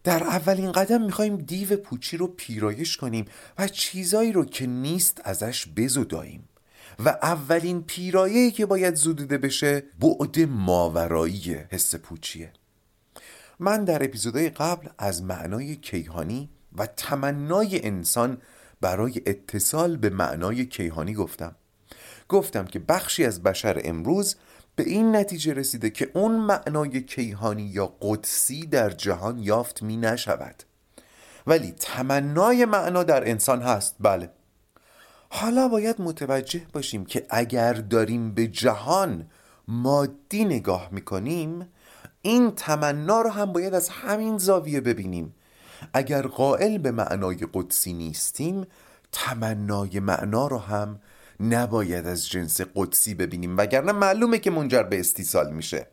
در 0.03 0.23
اولین 0.23 0.71
قدم 0.71 1.01
می‌خوایم 1.01 1.37
دیو 1.37 1.77
پوچی 1.77 2.17
رو 2.17 2.27
پیرایش 2.27 2.97
کنیم 2.97 3.25
و 3.57 3.67
چیزایی 3.67 4.31
رو 4.31 4.45
که 4.45 4.67
نیست 4.67 5.21
ازش 5.23 5.67
بزداییم. 5.75 6.49
و 7.05 7.09
اولین 7.09 7.83
پیرایه‌ای 7.83 8.51
که 8.51 8.65
باید 8.65 8.95
زدوده 8.95 9.37
بشه 9.37 9.83
بعد 9.99 10.39
ماورایی 10.39 11.55
حس 11.71 11.95
پوچیه. 11.95 12.53
من 13.59 13.83
در 13.83 14.03
اپیزودهای 14.03 14.49
قبل 14.49 14.87
از 14.97 15.23
معنای 15.23 15.75
کیهانی 15.75 16.49
و 16.77 16.85
تمنای 16.85 17.85
انسان 17.85 18.37
برای 18.81 19.21
اتصال 19.25 19.97
به 19.97 20.09
معنای 20.09 20.65
کیهانی 20.65 21.13
گفتم. 21.13 21.55
گفتم 22.29 22.65
که 22.65 22.79
بخشی 22.79 23.25
از 23.25 23.43
بشر 23.43 23.81
امروز 23.83 24.35
به 24.75 24.83
این 24.83 25.15
نتیجه 25.15 25.53
رسیده 25.53 25.89
که 25.89 26.11
اون 26.13 26.31
معنای 26.31 27.01
کیهانی 27.01 27.63
یا 27.63 27.93
قدسی 28.01 28.65
در 28.65 28.89
جهان 28.89 29.39
یافت 29.39 29.83
می 29.83 29.97
نشود. 29.97 30.63
ولی 31.47 31.71
تمنای 31.71 32.65
معنا 32.65 33.03
در 33.03 33.29
انسان 33.29 33.61
هست. 33.61 33.95
بله. 33.99 34.29
حالا 35.29 35.67
باید 35.67 36.01
متوجه 36.01 36.61
باشیم 36.73 37.05
که 37.05 37.25
اگر 37.29 37.73
داریم 37.73 38.33
به 38.33 38.47
جهان 38.47 39.27
مادی 39.67 40.45
نگاه 40.45 40.89
می‌کنیم 40.91 41.67
این 42.25 42.51
تمنا 42.51 43.21
رو 43.21 43.29
هم 43.29 43.53
باید 43.53 43.73
از 43.73 43.89
همین 43.89 44.37
زاویه 44.37 44.81
ببینیم. 44.81 45.35
اگر 45.93 46.21
قائل 46.21 46.77
به 46.77 46.91
معنای 46.91 47.37
قدسی 47.53 47.93
نیستیم 47.93 48.65
تمنای 49.11 49.99
معنا 49.99 50.47
رو 50.47 50.57
هم 50.57 50.99
نباید 51.39 52.07
از 52.07 52.29
جنس 52.29 52.61
قدسی 52.75 53.13
ببینیم 53.13 53.57
وگرنه 53.57 53.91
معلومه 53.91 54.39
که 54.39 54.51
منجر 54.51 54.83
به 54.83 54.99
استیصال 54.99 55.53
میشه. 55.53 55.87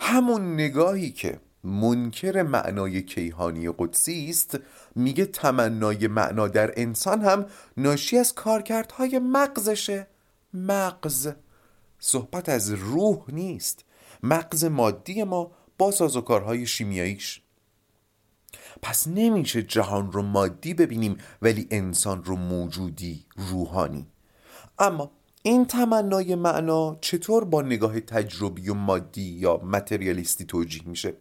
همون 0.00 0.54
نگاهی 0.54 1.10
که 1.10 1.40
منکر 1.64 2.42
معنای 2.42 3.02
کیهانی 3.02 3.70
قدسی 3.78 4.26
است 4.30 4.58
میگه 4.94 5.24
تمنای 5.26 6.06
معنا 6.06 6.48
در 6.48 6.72
انسان 6.76 7.20
هم 7.20 7.46
ناشی 7.76 8.18
از 8.18 8.34
کارکردهای 8.34 9.18
مغزشه. 9.18 10.06
مغز. 10.54 11.28
صحبت 11.98 12.48
از 12.48 12.70
روح 12.70 13.24
نیست. 13.28 13.84
مغز 14.22 14.64
مادی 14.64 15.22
ما 15.24 15.50
با 15.78 15.90
سازوکارهای 15.90 16.66
شیمیاییش. 16.66 17.42
پس 18.82 19.08
نمیشه 19.08 19.62
جهان 19.62 20.12
رو 20.12 20.22
مادی 20.22 20.74
ببینیم 20.74 21.16
ولی 21.42 21.68
انسان 21.70 22.24
رو 22.24 22.36
موجودی 22.36 23.24
روحانی. 23.36 24.06
اما 24.78 25.10
این 25.42 25.64
تمنای 25.64 26.34
معنا 26.34 26.98
چطور 27.00 27.44
با 27.44 27.62
نگاه 27.62 28.00
تجربی 28.00 28.68
و 28.68 28.74
مادی 28.74 29.22
یا 29.22 29.56
متریالیستی 29.56 30.44
توجیه 30.44 30.82
میشه؟ 30.86 31.14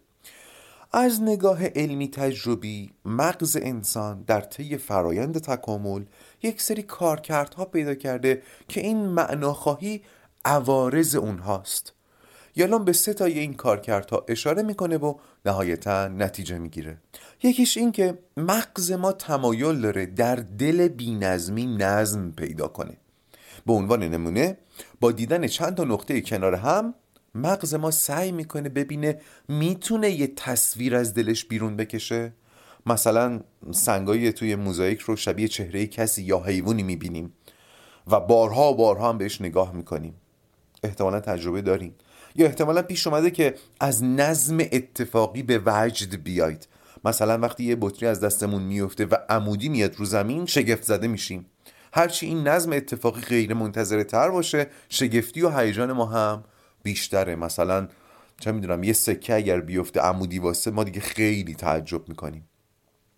از 0.94 1.22
نگاه 1.22 1.66
علمی 1.66 2.08
تجربی 2.08 2.92
مغز 3.06 3.58
انسان 3.62 4.22
در 4.22 4.42
طی 4.42 4.78
فرایند 4.78 5.38
تکامل 5.38 6.06
یک 6.44 6.62
سری 6.62 6.84
کارکردها 6.84 7.66
پیدا 7.66 7.96
کرده 7.96 8.44
که 8.68 8.82
این 8.82 9.06
معناخواهی 9.06 10.02
عوارض 10.46 11.16
اونهاست. 11.16 11.94
یالان 12.58 12.86
به 12.86 12.94
سه 12.94 13.14
تای 13.14 13.40
این 13.40 13.54
کارکردها 13.54 14.26
اشاره 14.28 14.64
می‌کنه 14.64 14.98
و 14.98 15.14
نهایتا 15.46 16.08
نتیجه 16.08 16.58
می‌گیره. 16.58 16.98
یکیش 17.44 17.78
این 17.78 17.92
که 17.92 18.18
مغز 18.38 18.92
ما 18.92 19.12
تمایل 19.12 19.82
داره 19.82 20.06
در 20.06 20.36
دل 20.36 20.88
بینظمی 20.88 21.66
نظم 21.66 22.32
پیدا 22.32 22.68
کنه. 22.68 22.98
به 23.66 23.74
عنوان 23.74 24.04
نمونه 24.04 24.58
با 25.00 25.12
دیدن 25.12 25.48
چند 25.48 25.76
تا 25.76 25.84
نقطه 25.84 26.22
کنار 26.22 26.56
هم 26.56 26.94
مغز 27.36 27.74
ما 27.74 27.92
سعی 27.92 28.32
می‌کنه 28.32 28.70
ببینه 28.70 29.22
می‌تونه 29.48 30.12
یه 30.12 30.28
تصویر 30.28 30.96
از 30.96 31.14
دلش 31.14 31.46
بیرون 31.46 31.76
بکشه. 31.76 32.34
مثلا 32.86 33.40
سنگایی 33.72 34.32
توی 34.32 34.56
موزاییک 34.56 35.00
رو 35.00 35.16
شبیه 35.16 35.48
چهره 35.48 35.88
کسی 35.88 36.24
یا 36.24 36.40
حیوانی 36.40 36.84
می‌بینیم 36.84 37.34
و 38.08 38.20
بارها 38.20 38.74
و 38.74 38.76
بارها 38.76 39.10
هم 39.10 39.18
بهش 39.18 39.42
نگاه 39.42 39.74
می‌کنیم. 39.74 40.14
احتمالا 40.84 41.20
تجربه 41.20 41.62
داریم. 41.62 41.96
یا 42.38 42.46
احتمالا 42.46 42.82
پیش 42.82 43.08
اومده 43.08 43.32
که 43.32 43.56
از 43.80 44.04
نظم 44.04 44.58
اتفاقی 44.60 45.44
به 45.44 45.62
وجد 45.66 46.24
بیاید 46.24 46.68
مثلا 47.06 47.38
وقتی 47.38 47.64
یه 47.64 47.78
بطری 47.82 48.08
از 48.08 48.20
دستمون 48.20 48.62
میفته 48.62 49.06
و 49.06 49.16
عمودی 49.30 49.70
میاد 49.70 49.96
رو 49.96 50.06
زمین 50.06 50.46
شگفت 50.46 50.84
زده 50.84 51.08
میشیم. 51.08 51.46
هرچی 51.94 52.26
این 52.26 52.48
نظم 52.48 52.74
اتفاقی 52.74 53.22
غیر 53.22 53.54
منتظره 53.54 54.04
تر 54.04 54.30
باشه 54.30 54.68
شگفتی 54.90 55.42
و 55.42 55.50
هیجان 55.50 55.92
ما 55.92 56.06
هم 56.06 56.44
بیشتره. 56.84 57.36
مثلا 57.36 57.88
چه 58.40 58.52
می‌دونم 58.52 58.84
یه 58.84 58.94
سکه 58.94 59.36
اگر 59.36 59.62
بیفته 59.62 60.00
عمودی 60.00 60.40
واسه 60.40 60.72
ما 60.72 60.84
دیگه 60.84 61.00
خیلی 61.00 61.56
تعجب 61.56 62.10
می‌کنیم. 62.10 62.50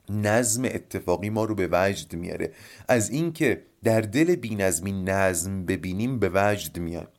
نظم 0.09 0.65
اتفاقی 0.65 1.29
ما 1.29 1.43
رو 1.43 1.55
به 1.55 1.69
وجد 1.71 2.15
میاره. 2.15 2.51
از 2.87 3.09
اینکه 3.09 3.61
در 3.83 4.01
دل 4.01 4.35
بینظمی 4.35 4.91
نظم 4.91 5.65
ببینیم 5.65 6.19
به 6.19 6.31
وجد 6.33 6.77
میاد. 6.77 7.18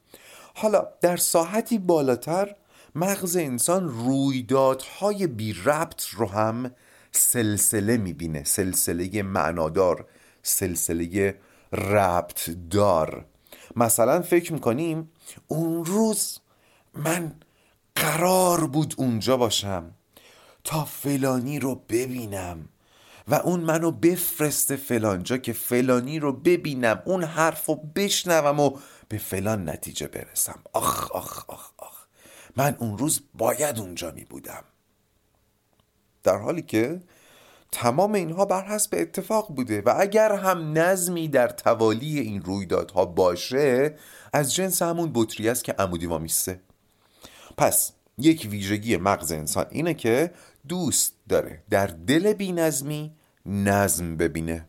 حالا 0.55 0.87
در 1.01 1.17
ساحتی 1.17 1.79
بالاتر 1.79 2.55
مغز 2.95 3.37
انسان 3.37 3.89
رویدادهای 3.89 5.27
بی 5.27 5.53
ربط 5.53 6.07
رو 6.07 6.27
هم 6.27 6.71
سلسله 7.13 7.97
می‌بینه. 7.97 8.45
سلسله 8.45 9.23
معنادار 9.23 10.07
سلسله 10.43 11.37
ربط 11.73 12.51
دار. 12.71 13.25
مثلا 13.77 14.23
فکر 14.23 14.53
می‌کنیم 14.53 15.11
اون 15.49 15.85
روز 15.85 16.39
من 16.95 17.35
قرار 17.97 18.67
بود 18.67 18.95
اونجا 18.99 19.37
باشم 19.37 19.91
تا 20.65 20.85
فلانی 20.85 21.59
رو 21.59 21.75
ببینم 21.89 22.69
و 23.29 23.35
اون 23.35 23.61
منو 23.61 23.91
بفرسته 23.91 24.77
فلانجا 24.77 25.37
که 25.37 25.53
فلانی 25.53 26.19
رو 26.19 26.33
ببینم 26.33 27.03
اون 27.05 27.25
حرف 27.25 27.67
رو 27.67 27.75
بشنوم 27.97 28.61
و 28.61 28.79
به 29.11 29.19
فلان 29.19 29.69
نتیجه 29.69 30.09
برسم. 30.09 30.61
آخ 30.73 31.11
آخ 31.11 31.45
آخ 31.49 31.71
آخ. 31.79 32.05
من 32.57 32.77
اون 32.79 32.99
روز 32.99 33.21
باید 33.35 33.79
اونجا 33.79 34.11
می 34.11 34.25
بودم. 34.25 34.65
در 36.23 36.37
حالی 36.37 36.63
که 36.63 37.01
تمام 37.73 38.13
اینها 38.13 38.45
بر 38.45 38.67
حسب 38.67 38.95
اتفاق 38.99 39.55
بوده 39.55 39.81
و 39.81 39.95
اگر 39.99 40.33
هم 40.33 40.79
نظمی 40.79 41.29
در 41.29 41.49
توالی 41.49 42.19
این 42.19 42.43
رویدادها 42.43 43.05
باشه 43.05 43.97
از 44.33 44.55
جنس 44.55 44.83
همون 44.83 45.11
بطری 45.15 45.49
است 45.49 45.65
که 45.65 45.73
عمودی 45.73 46.07
وامیسته. 46.07 46.61
پس 47.57 47.93
یک 48.19 48.49
ویژگی 48.51 48.97
مغز 48.97 49.33
انسان 49.33 49.67
اینه 49.71 49.95
که 49.95 50.33
دوست 50.69 51.15
داره 51.29 51.63
در 51.71 51.87
دل 51.87 52.33
بینظمی 52.33 53.15
نظم 53.47 54.17
ببینه. 54.17 54.67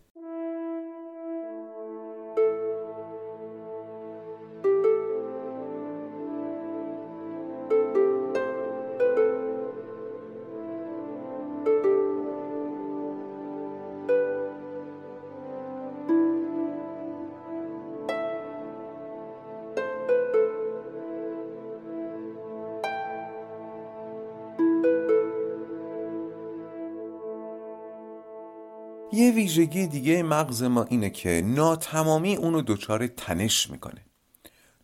ویژگی 29.58 29.88
دیگه 29.88 30.24
مغز 30.24 30.64
ما 30.64 30.84
اینه 30.84 31.10
که 31.10 31.42
ناتمامی 31.46 32.36
اونو 32.36 32.62
دچار 32.62 33.08
تنش 33.08 33.70
می‌کنه. 33.70 34.06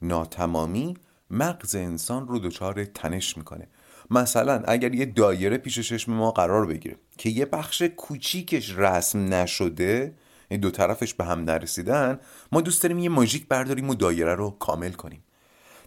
ناتمامی 0.02 0.98
مغز 1.32 1.76
انسان 1.76 2.28
رو 2.28 2.40
دچار 2.40 2.86
تنش 2.86 3.38
می‌کنه. 3.38 3.68
مثلا 4.12 4.64
اگر 4.68 4.96
یه 4.96 5.06
دایره 5.06 5.58
پیش 5.58 5.80
چشم 5.80 6.14
ما 6.14 6.32
قرار 6.32 6.66
بگیره 6.66 6.96
که 7.18 7.30
یه 7.30 7.46
بخش 7.46 7.82
کوچیکش 7.82 8.74
رسم 8.78 9.34
نشده 9.34 10.16
این 10.50 10.60
دو 10.60 10.72
طرفش 10.72 11.14
به 11.14 11.26
هم 11.26 11.40
نرسیدن 11.40 12.20
ما 12.52 12.62
دوست 12.62 12.84
داریم 12.84 13.00
یه 13.00 13.10
ماژیک 13.10 13.48
برداریم 13.48 13.90
و 13.90 13.96
دایره 13.96 14.36
رو 14.36 14.50
کامل 14.50 14.92
کنیم. 14.92 15.24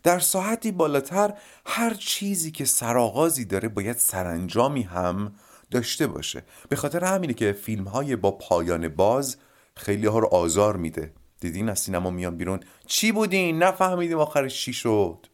در 0.02 0.18
ساعتی 0.18 0.72
بالاتر 0.72 1.34
هر 1.66 1.94
چیزی 1.94 2.50
که 2.50 2.64
سرآغازی 2.64 3.44
داره 3.44 3.68
باید 3.68 3.96
سرانجامی 3.96 4.82
هم 4.82 5.32
داشته 5.70 6.06
باشه. 6.06 6.42
به 6.68 6.76
خاطر 6.76 7.04
همینه 7.04 7.34
که 7.34 7.52
فیلم 7.52 7.84
های 7.84 8.16
با 8.16 8.30
پایان 8.30 8.88
باز 8.88 9.36
خیلی 9.76 10.06
ها 10.06 10.18
رو 10.18 10.26
آزار 10.26 10.76
میده. 10.76 11.12
دیدین 11.40 11.68
از 11.68 11.78
سینما 11.78 12.10
میان 12.10 12.36
بیرون؟ 12.36 12.60
چی 12.86 13.12
بودین؟ 13.12 13.62
نفهمیدیم 13.62 14.18
آخرش 14.18 14.64
چی 14.64 14.72
شد. 14.72 15.26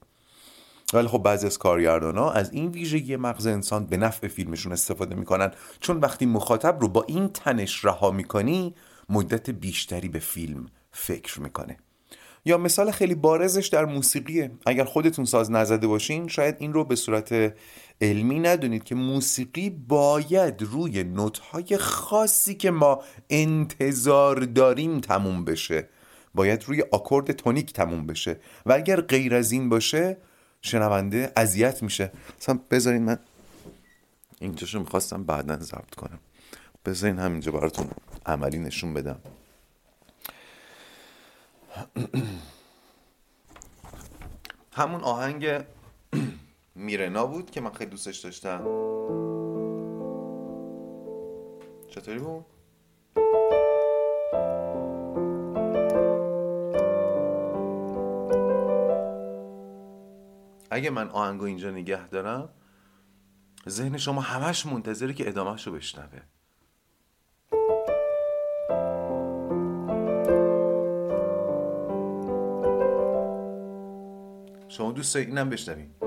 ولی 0.92 1.09
خب 1.09 1.18
بعضی 1.18 1.46
از 1.46 1.59
کارگردان 1.59 2.18
ها 2.18 2.33
از 2.33 2.53
این 2.53 2.70
ویژگی 2.70 3.16
مغز 3.16 3.46
انسان 3.46 3.87
به 3.87 3.96
نفع 3.96 4.29
فیلمشون 4.29 4.72
استفاده 4.72 5.14
می‌کنن. 5.14 5.51
چون 5.81 6.01
وقتی 6.01 6.27
مخاطب 6.27 6.81
رو 6.81 6.88
با 6.88 7.05
این 7.09 7.29
تنش 7.29 7.85
رها 7.85 8.11
می‌کنی 8.11 8.75
مدت 9.09 9.51
بیشتری 9.51 10.09
به 10.09 10.18
فیلم 10.18 10.66
فکر 10.92 11.40
می‌کنه. 11.40 11.77
یا 12.44 12.59
مثال 12.59 12.90
خیلی 12.90 13.14
بارزش 13.14 13.66
در 13.66 13.85
موسیقیه. 13.85 14.51
اگر 14.66 14.85
خودتون 14.85 15.25
ساز 15.25 15.51
نزده 15.51 15.87
باشین 15.87 16.29
شاید 16.29 16.57
این 16.59 16.72
رو 16.72 16.85
به 16.85 16.96
صورت 16.96 17.55
علمی 18.00 18.38
ندونید 18.40 18.85
که 18.85 18.94
موسیقی 18.94 19.70
باید 19.70 20.62
روی 20.62 21.04
نوتهای 21.04 21.76
خاصی 21.76 22.54
که 22.54 22.70
ما 22.70 23.02
انتظار 23.30 24.40
داریم 24.40 25.00
تموم 25.00 25.44
بشه. 25.44 25.88
باید 26.35 26.64
روی 26.64 26.85
آکورد 26.92 27.32
تونیک 27.32 27.72
تموم 27.72 28.06
بشه. 28.06 28.40
و 28.66 28.72
اگر 28.72 29.00
غیر 29.00 29.35
از 29.35 29.52
این 29.52 29.68
باشه 29.68 30.16
شنونده 30.62 31.32
اذیت 31.37 31.82
میشه. 31.82 32.12
مثلا 32.40 32.61
بذارین 32.70 33.02
من 33.02 33.18
اینجاشو 34.40 34.80
می‌خواستم 34.80 35.24
بعدا 35.24 35.56
ضبط 35.56 35.94
کنم. 35.94 36.18
بذارین 36.85 37.18
همینجا 37.18 37.52
براتون 37.52 37.90
عملی 38.26 38.59
نشون 38.59 38.94
بدم. 38.94 39.18
همون 44.72 45.00
آهنگ 45.00 45.46
میرنا 46.76 47.26
بود 47.26 47.50
که 47.50 47.60
من 47.60 47.72
خیلی 47.72 47.90
دوستش 47.90 48.18
داشتم. 48.18 48.64
چطوری 51.88 52.18
بود؟ 52.18 52.44
اگه 60.70 60.90
من 60.90 61.08
آهنگو 61.08 61.44
اینجا 61.44 61.70
نگه 61.70 62.08
دارم 62.08 62.48
ذهن 63.68 63.98
شما 63.98 64.20
همش 64.20 64.66
منتظره 64.66 65.14
که 65.14 65.28
ادامهش 65.28 65.66
رو 65.66 65.72
بشنوه. 65.72 66.20
شما 74.68 74.92
دوست 74.92 75.16
اینم 75.16 75.50
بشنوید 75.50 76.05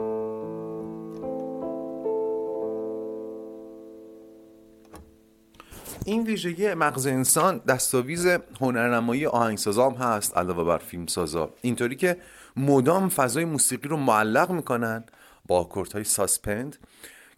این 6.09 6.23
ویژگی 6.23 6.73
مغز 6.73 7.07
انسان 7.07 7.57
دستاویز 7.57 8.27
هنرنمایی 8.59 9.25
آهنگسازام 9.25 9.93
هست 9.93 10.37
علاوه 10.37 10.63
بر 10.63 10.77
فیلمسازا. 10.77 11.53
اینطوری 11.61 11.95
که 11.95 12.17
مدام 12.55 13.09
فضای 13.09 13.45
موسیقی 13.45 13.89
رو 13.89 13.97
معلق 13.97 14.51
می‌کنن 14.51 15.03
با 15.47 15.69
های 15.93 16.03
ساسپند 16.03 16.77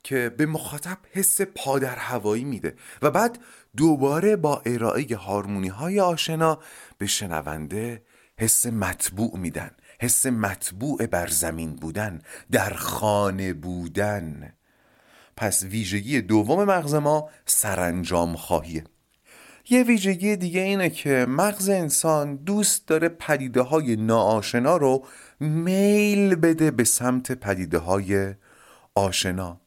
که 0.04 0.32
به 0.38 0.46
مخاطب 0.46 0.98
حس 1.12 1.42
پادر 1.42 1.96
هوایی 1.96 2.44
میده 2.44 2.76
و 3.02 3.12
بعد 3.12 3.40
دوباره 3.78 4.36
با 4.36 4.62
ارائه 4.66 5.16
هارمونی 5.16 5.68
های 5.68 6.00
آشنا 6.00 6.60
به 6.98 7.08
شنونده 7.08 8.04
حس 8.40 8.66
مطبوع 8.66 9.38
میدن 9.38 9.72
حس 10.00 10.26
مطبوع 10.26 11.06
بر 11.06 11.28
زمین 11.28 11.76
بودن 11.76 12.22
در 12.52 12.74
خانه 12.74 13.54
بودن. 13.54 14.54
پس 15.38 15.64
ویژگی 15.64 16.22
دوم 16.22 16.64
مغز 16.64 16.94
ما 16.94 17.30
سرانجام 17.46 18.36
خواهیه. 18.36 18.84
یه 19.70 19.84
ویژگی 19.84 20.36
دیگه 20.36 20.62
اینه 20.62 20.90
که 20.90 21.26
مغز 21.30 21.70
انسان 21.70 22.36
دوست 22.36 22.88
داره 22.88 23.10
پدیده 23.10 23.62
های 23.62 23.96
ناآشنا 23.96 24.78
رو 24.78 25.06
میل 25.40 26.36
بده 26.36 26.72
به 26.72 26.84
سمت 26.84 27.32
پدیده 27.32 27.78
های 27.78 28.34
آشنا. 28.96 29.62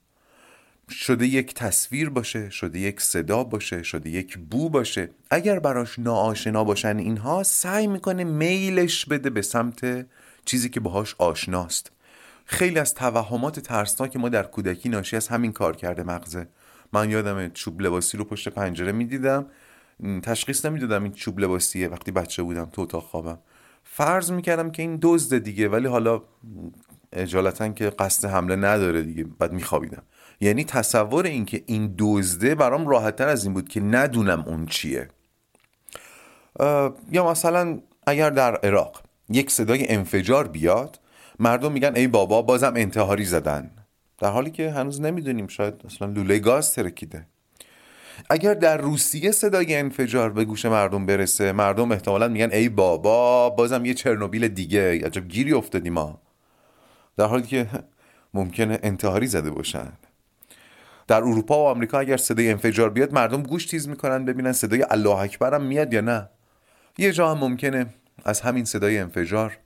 شده 0.90 1.26
یک 1.26 1.54
تصویر 1.54 2.10
باشه 2.10 2.50
شده 2.50 2.78
یک 2.78 3.00
صدا 3.00 3.44
باشه 3.44 3.82
شده 3.82 4.10
یک 4.10 4.38
بو 4.38 4.68
باشه. 4.70 5.10
اگر 5.30 5.58
براش 5.58 5.98
ناآشنا 5.98 6.64
باشن 6.64 6.96
اینها 6.96 7.42
سعی 7.42 7.86
می‌کنه 7.86 8.24
میلش 8.24 9.06
بده 9.06 9.30
به 9.30 9.42
سمت 9.42 10.06
چیزی 10.44 10.68
که 10.68 10.80
باهاش 10.80 11.14
آشناست. 11.18 11.90
خیلی 12.44 12.78
از 12.78 12.94
توهمات 12.94 13.60
ترسناک 13.60 14.16
ما 14.16 14.28
در 14.28 14.42
کودکی 14.42 14.88
ناشی 14.88 15.16
از 15.16 15.28
همین 15.28 15.52
کار 15.52 15.76
کرده 15.76 16.02
مغزه. 16.02 16.46
من 16.92 17.10
یادم 17.10 17.48
چوب 17.48 17.80
لباسی 17.80 18.16
رو 18.16 18.24
پشت 18.24 18.48
پنجره 18.48 18.92
می‌دیدم. 18.92 19.46
تشخیص 20.22 20.64
نمی‌دادم 20.64 21.02
این 21.02 21.12
چوب 21.12 21.40
لباسیه 21.40 21.88
وقتی 21.88 22.10
بچه 22.10 22.42
بودم 22.42 22.64
تو 22.64 22.82
اتاق 22.82 23.02
خوابم. 23.02 23.38
فرض 23.84 24.30
می‌کردم 24.32 24.70
که 24.70 24.82
این 24.82 24.98
دزد 25.02 25.38
دیگه 25.38 25.68
ولی 25.68 25.86
حالا 25.86 26.22
اجالتا 27.12 27.68
که 27.68 27.90
قصد 27.90 28.28
حمله 28.28 28.56
نداره 28.56 29.02
دیگه 29.02 29.24
بعد 29.24 29.52
میخوابیدم. 29.52 30.02
یعنی 30.40 30.64
تصور 30.64 31.26
این 31.26 31.44
که 31.44 31.62
این 31.66 31.94
دزده 31.98 32.54
برام 32.54 32.88
راحتتر 32.88 33.28
از 33.28 33.44
این 33.44 33.54
بود 33.54 33.68
که 33.68 33.80
ندونم 33.80 34.44
اون 34.46 34.66
چیه. 34.66 35.08
یا 37.10 37.30
مثلا 37.30 37.80
اگر 38.06 38.30
در 38.30 38.56
عراق 38.56 39.02
یک 39.28 39.50
صدای 39.50 39.88
انفجار 39.88 40.48
بیاد 40.48 41.00
مردم 41.38 41.72
میگن 41.72 41.96
ای 41.96 42.06
بابا 42.06 42.42
بازم 42.42 42.72
انتحاری 42.76 43.24
زدن. 43.24 43.70
در 44.18 44.30
حالی 44.30 44.50
که 44.50 44.70
هنوز 44.70 45.00
نمی‌دونیم 45.00 45.46
شاید 45.46 45.74
اصلا 45.84 46.08
لوله 46.08 46.38
گاز 46.38 46.74
ترکیده. 46.74 47.26
اگر 48.30 48.54
در 48.54 48.76
روسیه 48.76 49.30
صدای 49.30 49.76
انفجار 49.76 50.30
به 50.30 50.44
گوش 50.44 50.64
مردم 50.64 51.06
برسه 51.06 51.52
مردم 51.52 51.92
احتمالا 51.92 52.28
میگن 52.28 52.50
ای 52.52 52.68
بابا 52.68 53.50
بازم 53.50 53.84
یه 53.84 53.94
چرنوبیل 53.94 54.48
دیگه. 54.48 55.06
عجب 55.06 55.28
گیری 55.28 55.52
افتادیم 55.52 55.92
ما. 55.92 56.20
در 57.16 57.26
حالی 57.26 57.46
که 57.46 57.66
ممکنه 58.34 58.78
انتحاری 58.82 59.26
زده 59.26 59.50
باشن. 59.50 59.92
در 61.06 61.16
اروپا 61.16 61.58
و 61.58 61.66
آمریکا 61.66 61.98
اگر 61.98 62.16
صدای 62.16 62.50
انفجار 62.50 62.90
بیاد 62.90 63.12
مردم 63.12 63.42
گوش 63.42 63.66
تیز 63.66 63.88
می‌کنن 63.88 64.24
ببینن 64.24 64.52
صدای 64.52 64.86
الله 64.90 65.16
اکبر 65.16 65.54
هم 65.54 65.62
میاد 65.62 65.92
یا 65.94 66.00
نه. 66.00 66.28
یه 66.98 67.12
جا 67.12 67.30
هم 67.30 67.38
ممکنه 67.38 67.86
از 68.24 68.40
همین 68.40 68.64
صدای 68.64 68.98
انفجار 68.98 69.58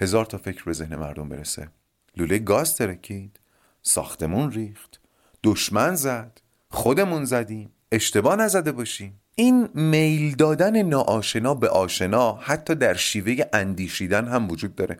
هزار 0.00 0.24
تا 0.24 0.38
فکر 0.38 0.64
به 0.64 0.72
ذهن 0.72 0.96
مردم 0.96 1.28
برسه. 1.28 1.68
لوله 2.16 2.38
گاز 2.38 2.76
ترکید 2.76 3.40
ساختمون 3.82 4.52
ریخت 4.52 5.00
دشمن 5.44 5.94
زد 5.94 6.40
خودمون 6.70 7.24
زدیم 7.24 7.70
اشتباه 7.92 8.36
نزده 8.36 8.72
باشیم. 8.72 9.20
این 9.34 9.68
میل 9.74 10.34
دادن 10.34 10.82
ناآشنا 10.82 11.54
به 11.54 11.68
آشنا 11.68 12.32
حتی 12.32 12.74
در 12.74 12.94
شیوه 12.94 13.44
اندیشیدن 13.52 14.28
هم 14.28 14.50
وجود 14.50 14.74
داره. 14.74 14.98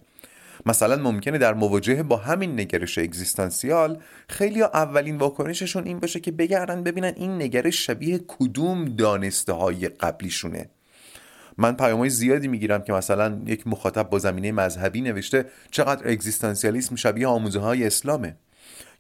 مثلا 0.67 0.97
ممکنه 0.97 1.39
در 1.39 1.55
مواجهه 1.55 2.03
با 2.03 2.17
همین 2.17 2.61
نگرش 2.61 2.99
اگزیستانسیال 2.99 4.03
خیلی 4.29 4.63
اولین 4.63 5.17
واکنششون 5.17 5.87
این 5.87 5.99
باشه 5.99 6.21
که 6.21 6.31
بگردن 6.31 6.83
ببینن 6.83 7.13
این 7.17 7.43
نگرش 7.43 7.87
شبیه 7.87 8.21
کدوم 8.29 8.85
دانسته 8.85 9.53
های 9.53 9.89
قبلیشونه. 9.89 10.71
من 11.61 11.77
پیامهای 11.77 12.11
زیادی 12.11 12.49
می‌گیرم 12.49 12.83
که 12.83 12.93
مثلا 12.93 13.41
یک 13.47 13.67
مخاطب 13.67 14.11
با 14.11 14.19
زمینه 14.19 14.53
مذهبی 14.53 15.01
نوشته 15.01 15.45
چقدر 15.71 16.11
اگزیستانسیالیسم 16.11 16.97
شبیه 16.97 17.27
آموزه 17.27 17.59
های 17.59 17.87
اسلامه. 17.87 18.37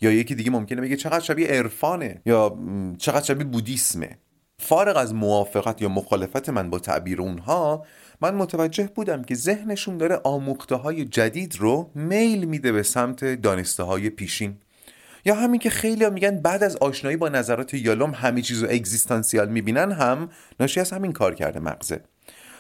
یا 0.01 0.12
یکی 0.12 0.35
دیگه 0.35 0.51
ممکنه 0.51 0.81
بگه 0.81 0.96
چقدر 0.96 1.20
شبیه 1.20 1.49
عرفانه. 1.49 2.20
یا 2.27 2.59
چقدر 2.99 3.25
شبیه 3.25 3.44
بودیسمه. 3.44 4.18
فارغ 4.59 4.96
از 4.96 5.14
موافقت 5.14 5.83
یا 5.83 5.88
مخالفت 5.88 6.49
من 6.49 6.70
با 6.70 6.79
تعبیر 6.79 7.20
اونها 7.20 7.85
من 8.20 8.35
متوجه 8.35 8.88
بودم 8.94 9.23
که 9.23 9.35
ذهنشون 9.35 9.96
داره 9.96 10.20
آموخته 10.25 10.75
های 10.75 11.05
جدید 11.05 11.57
رو 11.59 11.90
میل 11.94 12.44
میده 12.44 12.73
به 12.73 12.83
سمت 12.83 13.25
دانسته 13.25 13.83
های 13.83 14.11
پیشین. 14.11 14.57
یا 15.25 15.35
همین 15.35 15.61
که 15.61 15.70
خیلی 15.70 16.11
میگن 16.11 16.37
بعد 16.37 16.62
از 16.62 16.77
آشنایی 16.77 17.16
با 17.16 17.29
نظرات 17.29 17.75
یالوم 17.75 18.11
همه 18.14 18.42
چیز 18.42 18.62
رو 18.62 18.68
اگزیستانسیال 18.70 19.49
می‌بینن 19.49 19.92
هم 19.92 20.29
ناشی 20.61 20.81
از 20.81 20.90
همین 20.90 21.12
کار 21.12 21.35
کرده 21.35 21.61
مغزه. 21.61 22.01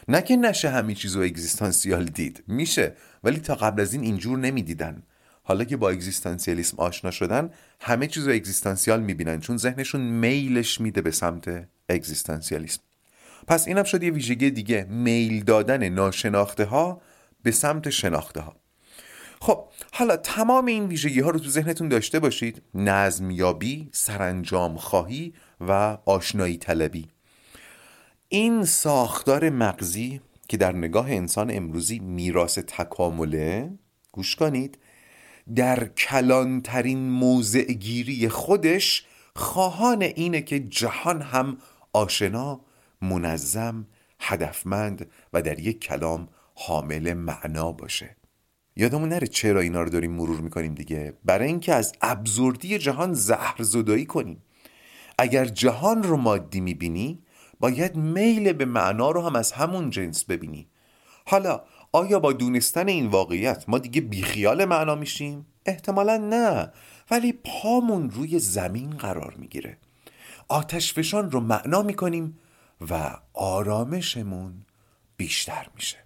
نه 0.08 0.22
که 0.22 0.36
نشه 0.36 0.70
همه 0.70 0.94
چیز 0.94 1.16
رو 1.16 1.22
اگزیستانسیال 1.22 2.04
دید. 2.04 2.44
میشه 2.46 2.96
ولی 3.24 3.40
تا 3.40 3.54
قبل 3.54 3.82
از 3.82 3.92
این 3.92 4.02
اینجور 4.02 4.38
نمی‌دیدن. 4.38 5.02
حالا 5.42 5.64
که 5.64 5.76
با 5.76 5.90
اگزیستانسیالیسم 5.90 6.76
آشنا 6.78 7.10
شدن 7.10 7.50
همه 7.80 8.06
چیز 8.06 8.26
رو 8.26 8.34
اگزیستانسیال 8.34 9.00
می‌بینن 9.02 9.40
چون 9.40 9.56
ذهنشون 9.56 10.00
میلش 10.00 10.80
میده 10.80 11.02
به 11.02 11.10
سمت 11.10 11.68
اگزیستانسیالیسم. 11.88 12.80
پس 13.46 13.68
اینم 13.68 13.84
شد 13.84 14.02
یه 14.02 14.10
ویژگی 14.10 14.50
دیگه 14.50 14.86
میل 14.90 15.44
دادن 15.44 15.88
ناشناخته 15.88 16.64
ها 16.64 17.00
به 17.42 17.50
سمت 17.50 17.90
شناخته 17.90 18.40
ها 18.40 18.56
خب 19.40 19.64
حالا 19.92 20.16
تمام 20.16 20.66
این 20.66 20.86
ویژگی 20.86 21.20
ها 21.20 21.30
رو 21.30 21.38
تو 21.38 21.50
ذهنتون 21.50 21.88
داشته 21.88 22.18
باشید. 22.18 22.62
نظم 22.74 23.30
یابی، 23.30 23.88
سرانجام 23.92 24.76
خواهی 24.76 25.34
و 25.60 25.98
آشنایی 26.04 26.56
طلبی 26.56 27.08
این 28.32 28.64
ساختار 28.64 29.50
مغزی 29.50 30.20
که 30.48 30.56
در 30.56 30.72
نگاه 30.72 31.10
انسان 31.10 31.50
امروزی 31.56 31.98
میراث 31.98 32.58
تکامله 32.58 33.70
گوش 34.12 34.36
کنید 34.36 34.78
در 35.56 35.88
کلانترین 35.88 36.98
موضع 36.98 37.72
گیری 37.72 38.28
خودش 38.28 39.06
خواهان 39.36 40.02
اینه 40.02 40.42
که 40.42 40.60
جهان 40.60 41.22
هم 41.22 41.58
آشنا 41.92 42.60
منظم 43.02 43.86
هدفمند 44.20 45.10
و 45.32 45.42
در 45.42 45.58
یک 45.58 45.80
کلام 45.80 46.28
حامل 46.54 47.14
معنا 47.14 47.72
باشه. 47.72 48.16
یادمون 48.76 49.08
نره 49.08 49.26
چرا 49.26 49.60
اینا 49.60 49.82
رو 49.82 49.90
داریم 49.90 50.12
مرور 50.12 50.40
می‌کنیم 50.40 50.74
دیگه؟ 50.74 51.14
برای 51.24 51.48
اینکه 51.48 51.74
از 51.74 51.92
ابزوردی 52.02 52.78
جهان 52.78 53.14
زهر 53.14 53.62
زدایی 53.62 54.06
کنیم. 54.06 54.42
اگر 55.18 55.44
جهان 55.44 56.02
رو 56.02 56.16
مادی 56.16 56.60
می‌بینی 56.60 57.22
باید 57.60 57.96
میل 57.96 58.52
به 58.52 58.64
معنا 58.64 59.10
رو 59.10 59.22
هم 59.22 59.36
از 59.36 59.52
همون 59.52 59.90
جنس 59.90 60.24
ببینی. 60.24 60.68
حالا 61.26 61.62
آیا 61.92 62.20
با 62.20 62.32
دونستن 62.32 62.88
این 62.88 63.06
واقعیت 63.06 63.64
ما 63.68 63.78
دیگه 63.78 64.00
بیخیال 64.00 64.64
معنا 64.64 64.94
میشیم؟ 64.94 65.46
احتمالا 65.66 66.16
نه 66.16 66.72
ولی 67.10 67.32
پامون 67.32 68.10
روی 68.10 68.38
زمین 68.38 68.90
قرار 68.90 69.34
می‌گیره. 69.38 69.78
آتش 70.48 70.94
فشان 70.94 71.30
رو 71.30 71.40
معنا 71.40 71.82
می‌کنیم 71.82 72.38
و 72.90 73.16
آرامشمون 73.34 74.52
بیشتر 75.16 75.66
میشه. 75.74 75.98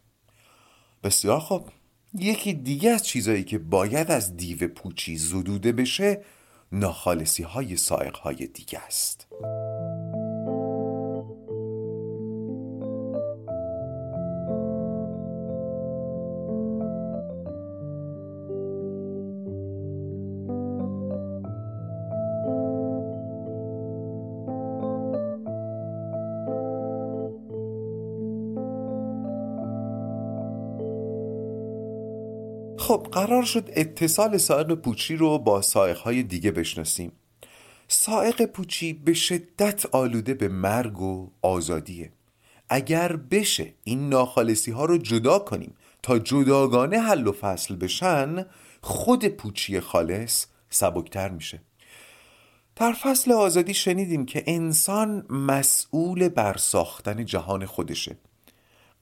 بسیار 1.04 1.40
خوب. 1.40 1.68
یکی 2.14 2.52
دیگه 2.52 2.90
از 2.90 3.06
چیزایی 3.06 3.44
که 3.44 3.58
باید 3.58 4.10
از 4.10 4.36
دیو 4.36 4.68
پوچی 4.68 5.16
زدوده 5.16 5.72
بشه 5.72 6.24
ناخالصی 6.72 7.42
های 7.42 7.76
سائق 7.76 8.16
های 8.16 8.46
دیگه 8.46 8.78
است. 8.78 9.26
خب 32.84 33.08
قرار 33.12 33.42
شد 33.42 33.70
اتصال 33.72 34.38
سائق 34.38 34.74
پوچی 34.74 35.16
رو 35.16 35.38
با 35.38 35.62
های 36.04 36.22
دیگه 36.22 36.50
بشناسیم. 36.50 37.12
سائق 37.88 38.42
پوچی 38.42 38.92
به 38.92 39.14
شدت 39.14 39.86
آلوده 39.86 40.34
به 40.34 40.48
مرگ 40.48 41.00
و 41.00 41.30
آزادیه. 41.42 42.12
اگر 42.68 43.16
بشه 43.16 43.74
این 43.84 44.08
ناخالصی 44.08 44.70
ها 44.70 44.84
رو 44.84 44.98
جدا 44.98 45.38
کنیم 45.38 45.74
تا 46.02 46.18
جداگانه 46.18 47.00
حل 47.00 47.26
و 47.26 47.32
فصل 47.32 47.76
بشن 47.76 48.46
خود 48.80 49.28
پوچی 49.28 49.80
خالص 49.80 50.46
سبکتر 50.70 51.28
میشه. 51.28 51.60
در 52.76 52.92
فصل 52.92 53.32
آزادی 53.32 53.74
شنیدیم 53.74 54.26
که 54.26 54.44
انسان 54.46 55.26
مسئول 55.30 56.28
بر 56.28 56.56
ساختن 56.56 57.24
جهان 57.24 57.66
خودشه. 57.66 58.16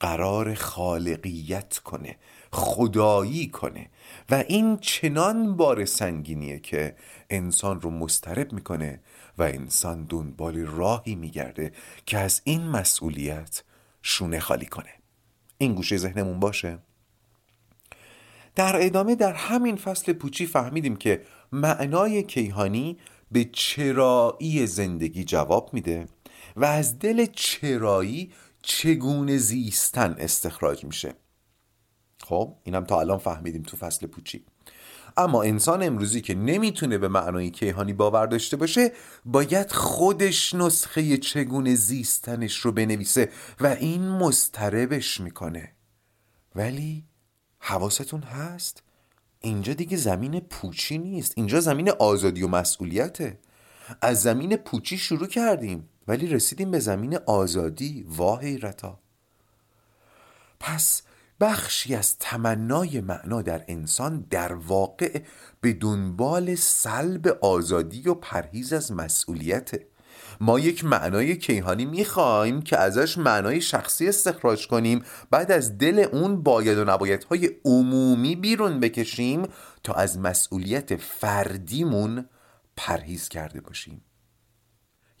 قرار 0.03 0.53
خالقیت 0.53 1.77
کنه. 1.77 2.15
خدایی 2.53 3.47
کنه. 3.47 3.89
و 4.29 4.43
این 4.47 4.77
چنان 4.77 5.57
بار 5.57 5.85
سنگینیه 5.85 6.59
که 6.59 6.95
انسان 7.29 7.81
رو 7.81 7.89
مسترب 7.89 8.53
می‌کنه 8.53 9.01
و 9.37 9.43
انسان 9.43 10.05
دنبال 10.09 10.57
راهی 10.57 11.15
میگرده 11.15 11.71
که 12.05 12.17
از 12.17 12.41
این 12.43 12.61
مسئولیت 12.61 13.63
شونه 14.01 14.39
خالی 14.39 14.65
کنه. 14.65 14.93
این 15.57 15.73
گوشه 15.73 15.97
ذهنمون 15.97 16.39
باشه. 16.39 16.79
در 18.55 18.85
ادامه 18.85 19.15
در 19.15 19.33
همین 19.33 19.75
فصل 19.75 20.13
پوچی 20.13 20.45
فهمیدیم 20.45 20.95
که 20.95 21.21
معنای 21.51 22.23
کیهانی 22.23 22.97
به 23.31 23.49
چرایی 23.53 24.67
زندگی 24.67 25.23
جواب 25.23 25.69
میده 25.73 26.07
و 26.55 26.65
از 26.65 26.99
دل 26.99 27.25
چرایی 27.25 28.31
چگونه 28.61 29.37
زیستن 29.37 30.15
استخراج 30.19 30.85
میشه. 30.85 31.22
خب 32.23 32.55
اینم 32.63 32.83
تا 32.83 32.99
الان 32.99 33.17
فهمیدیم 33.17 33.61
تو 33.61 33.77
فصل 33.77 34.07
پوچی. 34.07 34.45
اما 35.17 35.43
انسان 35.43 35.83
امروزی 35.83 36.21
که 36.21 36.35
نمی‌تونه 36.35 36.97
به 36.97 37.07
معنای 37.07 37.49
کیهانی 37.49 37.93
باور 37.93 38.25
داشته 38.25 38.57
باشه 38.57 38.91
باید 39.25 39.71
خودش 39.71 40.53
نسخه 40.53 41.17
چگونه 41.17 41.75
زیستنش 41.75 42.57
رو 42.57 42.71
بنویسه 42.71 43.29
و 43.59 43.67
این 43.67 44.09
مستربش 44.09 45.21
می‌کنه. 45.21 45.71
ولی 46.55 47.05
حواستون 47.59 48.21
هست؟ 48.21 48.83
اینجا 49.41 49.73
دیگه 49.73 49.97
زمین 49.97 50.39
پوچی 50.39 50.97
نیست. 50.97 51.33
اینجا 51.35 51.59
زمین 51.59 51.89
آزادی 51.89 52.43
و 52.43 52.47
مسئولیته. 52.47 53.39
از 54.01 54.21
زمین 54.21 54.55
پوچی 54.55 54.97
شروع 54.97 55.27
کردیم 55.27 55.89
ولی 56.07 56.27
رسیدیم 56.27 56.71
به 56.71 56.79
زمین 56.79 57.17
آزادی. 57.25 58.05
وا 58.09 58.37
حیرتا. 58.37 58.99
پس 60.59 61.01
بخشی 61.43 61.95
از 61.95 62.17
تمنای 62.17 63.01
معنا 63.01 63.41
در 63.41 63.63
انسان 63.67 64.25
در 64.29 64.53
واقع 64.53 65.21
به 65.61 65.73
دنبال 65.73 66.55
سلب 66.55 67.27
آزادی 67.41 68.09
و 68.09 68.13
پرهیز 68.13 68.73
از 68.73 68.91
مسئولیته. 68.91 69.87
ما 70.41 70.59
یک 70.59 70.85
معنای 70.85 71.37
کیهانی 71.37 71.85
می‌خوایم 71.85 72.61
که 72.61 72.77
ازش 72.77 73.17
معنای 73.17 73.61
شخصی 73.61 74.09
استخراج 74.09 74.67
کنیم 74.67 75.03
بعد 75.31 75.51
از 75.51 75.77
دل 75.77 76.05
اون 76.11 76.43
باید 76.43 76.77
و 76.77 76.85
نبایدهای 76.85 77.49
عمومی 77.65 78.35
بیرون 78.35 78.79
بکشیم 78.79 79.47
تا 79.83 79.93
از 79.93 80.19
مسئولیت 80.19 80.95
فردیمون 80.95 82.29
پرهیز 82.77 83.29
کرده 83.29 83.61
باشیم. 83.61 84.01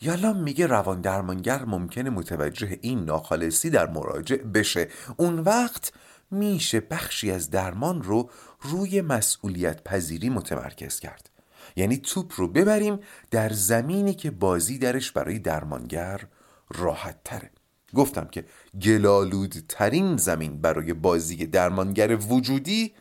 یالا 0.01 0.33
میگه 0.33 0.67
روان 0.67 1.01
درمانگر 1.01 1.65
ممکنه 1.65 2.09
متوجه 2.09 2.79
این 2.81 3.05
ناخالصی 3.05 3.69
در 3.69 3.89
مراجع 3.89 4.35
بشه. 4.35 4.87
اون 5.17 5.39
وقت 5.39 5.93
میشه 6.33 6.79
بخشی 6.79 7.31
از 7.31 7.49
درمان 7.49 8.03
رو 8.03 8.29
روی 8.61 9.01
مسئولیت 9.01 9.83
پذیری 9.83 10.29
متمرکز 10.29 10.99
کرد. 10.99 11.29
یعنی 11.75 11.97
توپ 11.97 12.33
رو 12.35 12.47
ببریم 12.47 12.99
در 13.31 13.49
زمینی 13.49 14.13
که 14.13 14.31
بازی 14.31 14.77
درش 14.77 15.11
برای 15.11 15.39
درمانگر 15.39 16.21
راحت 16.69 17.23
تره 17.23 17.51
گفتم 17.95 18.25
که 18.25 18.45
گلالودترین 18.81 20.17
زمین 20.17 20.61
برای 20.61 20.93
بازی 20.93 21.45
درمانگر 21.45 22.17
وجودی 22.29 22.93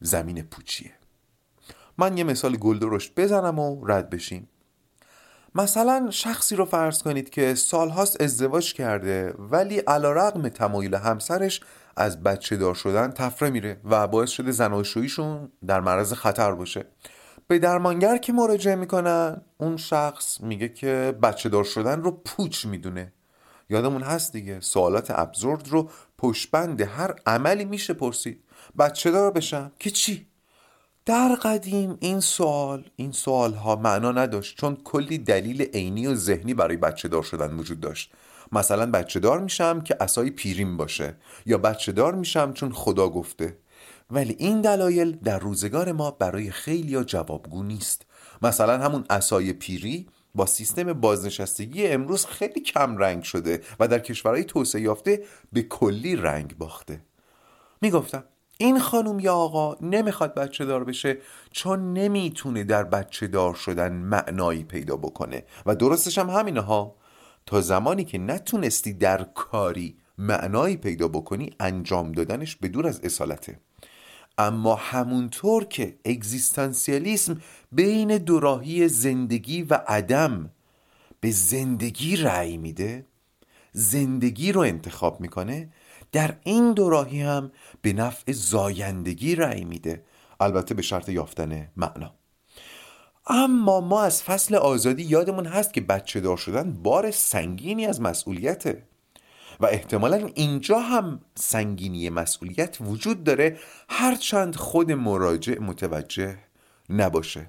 زمین 0.00 0.42
پوچیه. 0.42 0.92
من 1.98 2.18
یه 2.18 2.24
مثال 2.24 2.56
گلدرشت 2.56 3.14
بزنم 3.14 3.58
و 3.58 3.86
رد 3.86 4.10
بشیم. 4.10 4.48
مثلا 5.56 6.08
شخصی 6.10 6.56
رو 6.56 6.64
فرض 6.64 7.02
کنید 7.02 7.30
که 7.30 7.54
سالهاست 7.54 8.20
ازدواج 8.20 8.74
کرده 8.74 9.34
ولی 9.38 9.78
علا 9.78 10.12
رقم 10.12 10.48
تمایل 10.48 10.94
همسرش 10.94 11.60
از 11.96 12.22
بچه 12.22 12.56
دار 12.56 12.74
شدن 12.74 13.10
تفره 13.10 13.50
میره 13.50 13.80
و 13.84 14.06
باعث 14.06 14.30
شده 14.30 14.52
زناشوییشون 14.52 15.52
در 15.66 15.80
معرض 15.80 16.12
خطر 16.12 16.52
باشه. 16.52 16.84
به 17.48 17.58
درمانگر 17.58 18.16
که 18.16 18.32
مراجعه 18.32 18.74
می‌کنن 18.74 19.40
اون 19.58 19.76
شخص 19.76 20.40
میگه 20.40 20.68
که 20.68 21.18
بچه 21.22 21.48
دار 21.48 21.64
شدن 21.64 22.02
رو 22.02 22.10
پوچ 22.10 22.66
می‌دونه. 22.66 23.12
یادمون 23.70 24.02
هست 24.02 24.32
دیگه 24.32 24.60
سوالات 24.60 25.10
ابزورد 25.10 25.68
رو 25.68 25.90
پشبند 26.18 26.80
هر 26.80 27.14
عملی 27.26 27.64
میشه 27.64 27.94
پرسید. 27.94 28.44
بچه 28.78 29.10
دار 29.10 29.30
بشم؟ 29.30 29.72
که 29.78 29.90
چی؟ 29.90 30.26
در 31.06 31.34
قدیم 31.34 31.96
این 32.00 32.20
سوال 32.20 32.84
این 32.96 33.12
سوال 33.12 33.54
ها 33.54 33.76
معنا 33.76 34.12
نداشت 34.12 34.56
چون 34.56 34.76
کلی 34.84 35.18
دلیل 35.18 35.62
عینی 35.62 36.06
و 36.06 36.14
ذهنی 36.14 36.54
برای 36.54 36.76
بچه 36.76 37.08
دار 37.08 37.22
شدن 37.22 37.56
وجود 37.58 37.80
داشت. 37.80 38.12
مثلا 38.52 38.90
بچه 38.90 39.20
دار 39.20 39.40
میشم 39.40 39.80
که 39.80 39.96
اسای 40.00 40.30
پیریم 40.30 40.76
باشه 40.76 41.16
یا 41.46 41.58
بچه 41.58 41.92
دار 41.92 42.14
میشم 42.14 42.52
چون 42.52 42.72
خدا 42.72 43.08
گفته. 43.08 43.56
ولی 44.10 44.36
این 44.38 44.60
دلایل 44.60 45.12
در 45.12 45.38
روزگار 45.38 45.92
ما 45.92 46.10
برای 46.10 46.50
خیلی 46.50 46.92
یا 46.92 47.04
جوابگو 47.04 47.62
نیست. 47.62 48.06
مثلا 48.42 48.78
همون 48.78 49.04
اسای 49.10 49.52
پیری 49.52 50.06
با 50.34 50.46
سیستم 50.46 50.92
بازنشستگی 50.92 51.86
امروز 51.86 52.26
خیلی 52.26 52.60
کم 52.60 52.96
رنگ 52.96 53.22
شده 53.22 53.62
و 53.80 53.88
در 53.88 53.98
کشورهای 53.98 54.44
توسعه 54.44 54.80
یافته 54.80 55.24
به 55.52 55.62
کلی 55.62 56.16
رنگ 56.16 56.58
باخته. 56.58 57.00
می‌گفتم 57.80 58.24
این 58.58 58.78
خانم 58.78 59.18
یا 59.18 59.34
آقا 59.34 59.76
نمی‌خواد 59.80 60.34
بچه 60.34 60.64
دار 60.64 60.84
بشه 60.84 61.18
چون 61.50 61.92
نمی‌تونه 61.92 62.64
در 62.64 62.84
بچه 62.84 63.26
دار 63.26 63.54
شدن 63.54 63.92
معنایی 63.92 64.64
پیدا 64.64 64.96
بکنه. 64.96 65.44
و 65.66 65.74
درستش 65.74 66.18
هم 66.18 66.30
همینه 66.30 66.60
ها. 66.60 66.96
تا 67.46 67.60
زمانی 67.60 68.04
که 68.04 68.18
نتونستی 68.18 68.92
در 68.92 69.22
کاری 69.22 69.96
معنایی 70.18 70.76
پیدا 70.76 71.08
بکنی 71.08 71.50
انجام 71.60 72.12
دادنش 72.12 72.56
به 72.56 72.68
دور 72.68 72.86
از 72.86 73.00
اصالته. 73.04 73.60
اما 74.38 74.74
همونطور 74.74 75.64
که 75.64 75.98
اگزیستانسیالیسم 76.04 77.40
بین 77.72 78.18
دوراهی 78.18 78.88
زندگی 78.88 79.62
و 79.62 79.80
عدم 79.86 80.50
به 81.20 81.30
زندگی 81.30 82.16
رأی 82.16 82.56
میده 82.56 83.06
زندگی 83.72 84.52
رو 84.52 84.60
انتخاب 84.60 85.20
می‌کنه 85.20 85.68
در 86.12 86.36
این 86.44 86.72
دوراهی 86.72 87.22
هم 87.22 87.52
به 87.82 87.92
نفع 87.92 88.32
زایندگی 88.32 89.34
رأی 89.34 89.64
میده. 89.64 90.04
البته 90.40 90.74
به 90.74 90.82
شرط 90.82 91.08
یافتن 91.08 91.68
معنا. 91.76 92.14
اما 93.26 93.80
ما 93.80 94.02
از 94.02 94.22
فصل 94.22 94.54
آزادی 94.54 95.02
یادمون 95.02 95.46
هست 95.46 95.74
که 95.74 95.80
بچه 95.80 96.20
دار 96.20 96.36
شدن 96.36 96.72
بار 96.72 97.10
سنگینی 97.10 97.86
از 97.86 98.00
مسئولیته. 98.00 98.82
و 99.60 99.66
احتمالا 99.66 100.30
اینجا 100.34 100.78
هم 100.78 101.20
سنگینی 101.34 102.10
مسئولیت 102.10 102.76
وجود 102.80 103.24
داره. 103.24 103.58
هرچند 103.88 104.56
خود 104.56 104.92
مراجع 104.92 105.58
متوجه 105.60 106.38
نباشه. 106.90 107.46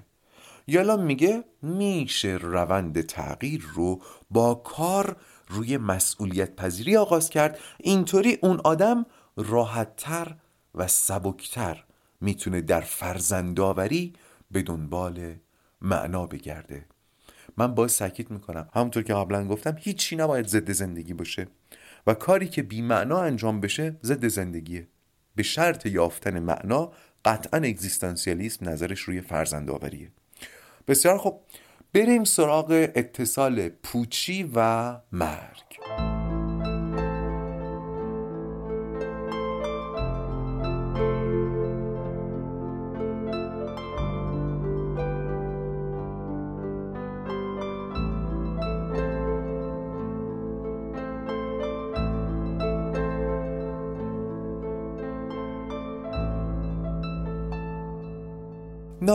یالا 0.66 0.96
میگه 0.96 1.44
میشه 1.62 2.28
روند 2.28 3.00
تغییر 3.00 3.66
رو 3.74 4.02
با 4.30 4.54
کار 4.54 5.16
روی 5.48 5.76
مسئولیت 5.76 6.56
پذیری 6.56 6.96
آغاز 6.96 7.30
کرد. 7.30 7.58
اینطوری 7.78 8.38
اون 8.42 8.60
آدم 8.64 9.06
راحتتر 9.36 10.36
و 10.74 10.88
سبکتر 10.88 11.84
می‌تونه 12.20 12.60
در 12.60 12.80
فرزندآوری 12.80 14.12
به 14.50 14.62
دنبال 14.62 15.34
معنا 15.80 16.26
بگرده. 16.26 16.86
من 17.56 17.74
باز 17.74 17.92
سکیت 17.92 18.30
می‌کنم. 18.30 18.68
همونطور 18.74 19.02
که 19.02 19.14
قبلا 19.14 19.48
گفتم 19.48 19.76
هیچی 19.78 20.16
نباید 20.16 20.46
ضد 20.46 20.72
زندگی 20.72 21.12
باشه 21.12 21.46
و 22.06 22.14
کاری 22.14 22.48
که 22.48 22.62
بی 22.62 22.82
معنا 22.82 23.20
انجام 23.20 23.60
بشه 23.60 23.96
ضد 24.02 24.28
زندگیه. 24.28 24.88
به 25.34 25.42
شرط 25.42 25.86
یافتن 25.86 26.38
معنا 26.38 26.92
قطعا 27.24 27.60
اگزیستانسیالیسم 27.60 28.68
نظرش 28.68 29.00
روی 29.00 29.20
فرزندآوریه. 29.20 30.12
بسیار 30.88 31.18
خب 31.18 31.40
بریم 31.98 32.24
سراغ 32.24 32.88
اتصال 32.94 33.68
پوچی 33.68 34.50
و 34.54 34.88
مرگ. 35.12 36.27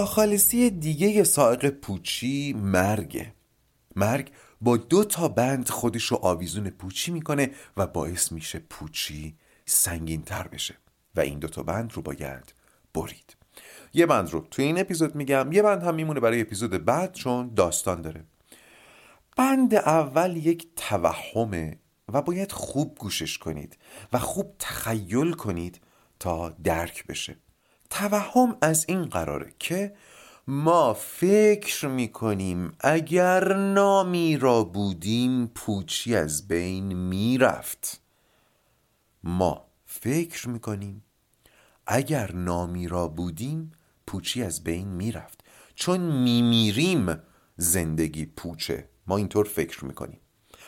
ناخالصی 0.04 0.70
دیگه 0.70 1.24
سائق 1.24 1.70
پوچی 1.70 2.54
مرگه. 2.54 3.34
مرگ 3.96 4.32
با 4.62 4.78
دو 4.78 5.04
تا 5.04 5.28
بند 5.28 5.70
خودش 5.70 6.04
رو 6.04 6.18
آویزون 6.22 6.70
پوچی 6.70 7.12
می‌کنه 7.12 7.52
و 7.78 7.88
باعث 7.88 8.32
میشه 8.32 8.60
پوچی 8.60 9.36
سنگین 9.66 10.22
تر 10.22 10.48
بشه 10.48 10.78
و 11.16 11.20
این 11.20 11.40
دو 11.40 11.48
تا 11.48 11.64
بند 11.64 11.94
رو 11.94 12.02
باید 12.02 12.54
برید. 12.94 13.36
یه 13.94 14.06
بند 14.06 14.30
رو 14.30 14.48
توی 14.52 14.66
این 14.66 14.80
اپیزود 14.80 15.16
میگم 15.16 15.52
یه 15.52 15.62
بند 15.62 15.84
هم 15.84 15.96
میمونه 15.96 16.20
برای 16.20 16.42
اپیزود 16.42 16.86
بعد 16.86 17.14
چون 17.14 17.54
داستان 17.54 18.02
داره. 18.02 18.24
بند 19.38 19.76
اول 19.76 20.38
یک 20.38 20.68
توهمه 20.76 21.80
و 22.14 22.22
باید 22.22 22.52
خوب 22.52 22.98
گوشش 23.00 23.38
کنید 23.38 23.78
و 24.14 24.20
خوب 24.20 24.56
تخیل 24.60 25.34
کنید 25.34 25.82
تا 26.20 26.50
درک 26.50 27.08
بشه. 27.08 27.38
توهم 27.94 28.58
از 28.62 28.86
این 28.88 29.06
قراره 29.06 29.54
که 29.60 29.96
ما 30.48 30.94
فکر 30.94 31.88
می‌کنیم 31.88 32.72
اگر 32.80 33.54
نامی 33.54 34.38
را 34.38 34.64
بودیم 34.64 35.48
پوچی 35.48 36.16
از 36.16 36.48
بین 36.48 36.94
می‌رفت. 36.94 38.02
ما 39.24 39.66
فکر 39.86 40.50
می‌کنیم 40.50 41.04
اگر 41.88 42.32
نامی 42.32 42.88
را 42.88 43.08
بودیم 43.08 43.72
پوچی 44.08 44.44
از 44.44 44.64
بین 44.64 44.88
می‌رفت. 44.88 45.44
چون 45.76 46.00
میمیریم 46.00 47.22
زندگی 47.58 48.26
پوچه. 48.26 48.90
ما 49.08 49.18
اینطور 49.18 49.46
فکر 49.46 49.86
می‌کنیم. 49.86 50.20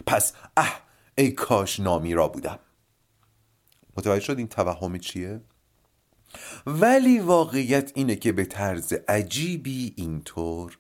پس 0.06 0.34
اه 0.58 0.82
ای 1.18 1.32
کاش 1.32 1.80
نامی 1.80 2.14
را 2.14 2.28
بودم. 2.28 2.60
متوجه 3.98 4.26
شد 4.26 4.38
این 4.38 4.48
توهم 4.48 4.98
چیه؟ 4.98 5.42
ولی 6.66 7.20
واقعیت 7.20 7.92
اینه 7.96 8.16
که 8.16 8.32
به 8.32 8.46
طرز 8.46 8.94
عجیبی 9.08 9.94
اینطور 9.98 10.78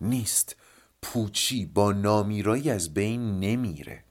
نیست. 0.00 0.56
پوچی 1.02 1.66
با 1.66 1.92
نامیرایی 1.92 2.70
از 2.70 2.94
بین 2.94 3.40
نمیره. 3.40 4.04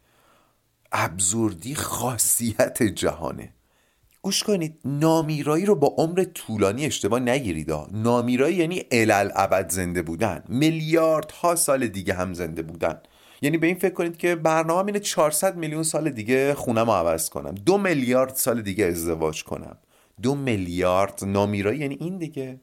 ابزوردی 0.92 1.76
خاصیت 1.76 2.84
جهانه. 2.84 3.54
گوش 4.22 4.44
کنید 4.44 4.80
نامیرایی 4.86 5.66
رو 5.66 5.76
با 5.76 5.96
عمر 5.98 6.24
طولانی 6.24 6.86
اشتباه 6.86 7.20
نگیرید 7.20 7.72
نامیرایی 7.92 8.56
یعنی 8.56 8.84
الالعبد 8.92 9.72
زنده 9.72 10.02
بودن. 10.02 10.44
میلیاردها 10.48 11.56
سال 11.56 11.88
دیگه 11.88 12.14
هم 12.14 12.34
زنده 12.34 12.62
بودن. 12.62 13.02
یعنی 13.42 13.58
به 13.58 13.68
این 13.68 13.76
فکر 13.76 13.94
کنید 13.94 14.18
که 14.18 14.36
برنامه 14.36 14.86
اینه 14.86 15.00
400 15.00 15.58
میلیون 15.58 15.84
سال 15.84 16.10
دیگه 16.10 16.54
خونم 16.54 16.86
رو 16.86 16.92
عوض 16.92 17.30
کنم. 17.30 17.56
دو 17.56 17.78
میلیارد 17.78 18.36
سال 18.36 18.62
دیگه 18.62 18.86
ازدواج 18.86 19.44
کنم. 19.44 19.78
دو 20.22 20.36
میلیارد 20.36 21.20
نامیرایی 21.26 21.80
یعنی 21.80 21.98
این 22.00 22.18
دیگه. 22.18 22.60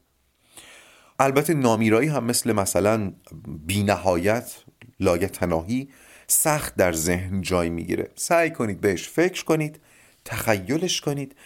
البته 1.19 1.55
نامیرایی 1.55 2.09
هم 2.09 2.25
مثل 2.25 2.53
مثلا 2.53 3.13
بینهایت 3.67 4.57
لایتناهی 5.01 5.89
سخت 6.27 6.77
در 6.77 6.93
ذهن 6.93 7.43
جای 7.43 7.71
می‌گیره. 7.71 8.11
سعی 8.15 8.51
کنید 8.51 8.81
بهش 8.81 9.09
فکر 9.09 9.45
کنید 9.45 9.81
تخیلش 10.25 11.01
کنید 11.01 11.37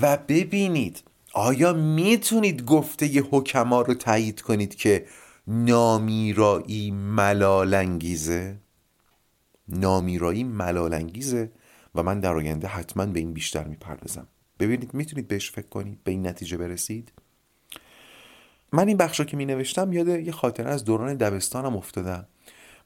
و 0.00 0.16
ببینید 0.16 1.02
آیا 1.32 1.72
می‌تونید 1.72 2.64
گفته 2.64 3.14
ی 3.14 3.18
حکما 3.18 3.82
رو 3.82 3.94
تایید 3.94 4.40
کنید 4.40 4.74
که 4.74 5.06
نامیرایی 5.46 6.90
ملالانگیزه؟ 6.90 8.56
نامیرایی 9.68 10.44
ملالانگیزه 10.44 11.52
و 11.94 12.02
من 12.02 12.20
در 12.20 12.34
آینده 12.34 12.68
حتما 12.68 13.06
به 13.06 13.20
این 13.20 13.32
بیشتر 13.32 13.64
می‌پردازم. 13.64 14.26
ببینید 14.60 14.94
می‌تونید 14.94 15.28
بهش 15.28 15.50
فکر 15.50 15.68
کنید 15.68 16.04
به 16.04 16.10
این 16.10 16.26
نتیجه 16.26 16.56
برسید. 16.56 17.12
من 18.72 18.88
این 18.88 18.96
بخش 18.96 19.18
رو 19.18 19.24
که 19.24 19.36
می 19.36 19.44
نوشتم 19.44 19.92
یاد 19.92 20.08
یه 20.08 20.32
خاطره 20.32 20.70
از 20.70 20.84
دوران 20.84 21.14
دبستانم 21.14 21.76
افتادم 21.76 22.26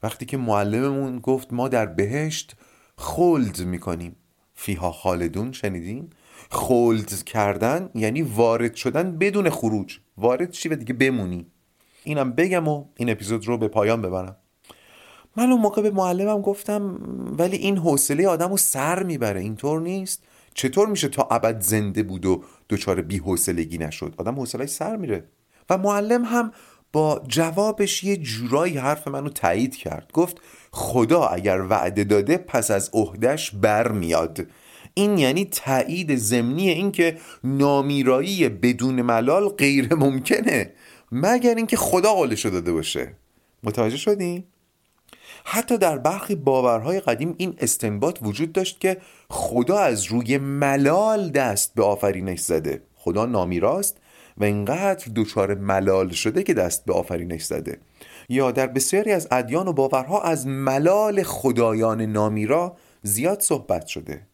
وقتی 0.02 0.26
که 0.26 0.36
معلممون 0.36 1.18
گفت 1.18 1.52
ما 1.52 1.68
در 1.68 1.86
بهشت 1.86 2.56
خلد 2.96 3.60
می‌کنیم. 3.60 4.16
فیها 4.54 4.92
خالدون 4.92 5.52
شنیدین؟ 5.52 6.10
خلد 6.50 7.22
کردن 7.22 7.90
یعنی 7.94 8.22
وارد 8.22 8.74
شدن 8.74 9.18
بدون 9.18 9.50
خروج. 9.50 9.98
وارد 10.16 10.50
چی 10.50 10.68
و 10.68 10.76
دیگه 10.76 10.94
بمونی؟ 10.94 11.46
اینم 12.04 12.32
بگم 12.32 12.68
و 12.68 12.84
این 12.96 13.10
اپیزود 13.10 13.46
رو 13.46 13.58
به 13.58 13.68
پایان 13.68 14.02
ببرم. 14.02 14.36
من 15.36 15.50
اون 15.50 15.60
موقع 15.60 15.82
به 15.82 15.90
معلمم 15.90 16.40
گفتم 16.40 16.98
ولی 17.38 17.56
این 17.56 17.78
حوصله 17.78 18.28
آدم 18.28 18.50
رو 18.50 18.56
سر 18.56 19.02
می‌بره. 19.02 19.40
اینطور 19.40 19.80
نیست. 19.80 20.24
چطور 20.54 20.88
میشه 20.88 21.08
تا 21.08 21.28
ابد 21.30 21.60
زنده 21.60 22.02
بود 22.02 22.26
و 22.26 22.44
دچار 22.70 23.02
بی‌حوصلگی 23.02 23.78
نشد؟ 23.78 24.14
آدم 24.16 24.34
حوصله‌اش 24.34 24.68
سر 24.68 24.96
میره. 24.96 25.24
و 25.70 25.78
معلم 25.78 26.24
هم 26.24 26.52
با 26.92 27.22
جوابش 27.28 28.04
یه 28.04 28.16
جورایی 28.16 28.76
حرف 28.76 29.08
منو 29.08 29.28
تایید 29.28 29.76
کرد. 29.76 30.10
گفت 30.12 30.36
خدا 30.70 31.22
اگر 31.24 31.66
وعده 31.70 32.04
داده 32.04 32.36
پس 32.36 32.70
از 32.70 32.90
عهدهش 32.92 33.50
بر 33.50 33.92
میاد. 33.92 34.46
این 34.94 35.18
یعنی 35.18 35.44
تایید 35.44 36.16
ضمنی 36.16 36.70
اینکه 36.70 37.18
نامیرایی 37.44 38.48
بدون 38.48 39.02
ملال 39.02 39.48
غیر 39.48 39.94
ممکنه 39.94 40.72
مگر 41.12 41.54
اینکه 41.54 41.76
خدا 41.76 42.12
قولشو 42.12 42.48
داده 42.48 42.72
باشه. 42.72 43.14
متوجه 43.62 43.96
شدین؟ 43.96 44.44
حتی 45.44 45.78
در 45.78 45.98
برخی 45.98 46.34
باورهای 46.34 47.00
قدیم 47.00 47.34
این 47.38 47.54
استنباط 47.58 48.18
وجود 48.22 48.52
داشت 48.52 48.80
که 48.80 48.96
خدا 49.34 49.78
از 49.78 50.04
روی 50.04 50.38
ملال 50.38 51.30
دست 51.30 51.74
به 51.74 51.84
آفرینش 51.84 52.40
زده. 52.40 52.82
خدا 52.94 53.26
نامیراست 53.26 53.96
و 54.36 54.44
اینقدر 54.44 55.06
دچار 55.16 55.54
ملال 55.54 56.10
شده 56.10 56.42
که 56.42 56.54
دست 56.54 56.84
به 56.84 56.92
آفرینش 56.92 57.44
زده. 57.44 57.78
یا 58.28 58.50
در 58.50 58.66
بسیاری 58.66 59.12
از 59.12 59.28
ادیان 59.30 59.68
و 59.68 59.72
باورها 59.72 60.22
از 60.22 60.46
ملال 60.46 61.22
خدایان 61.22 62.02
نامیرا 62.02 62.76
زیاد 63.02 63.40
صحبت 63.40 63.86
شده. 63.86 64.26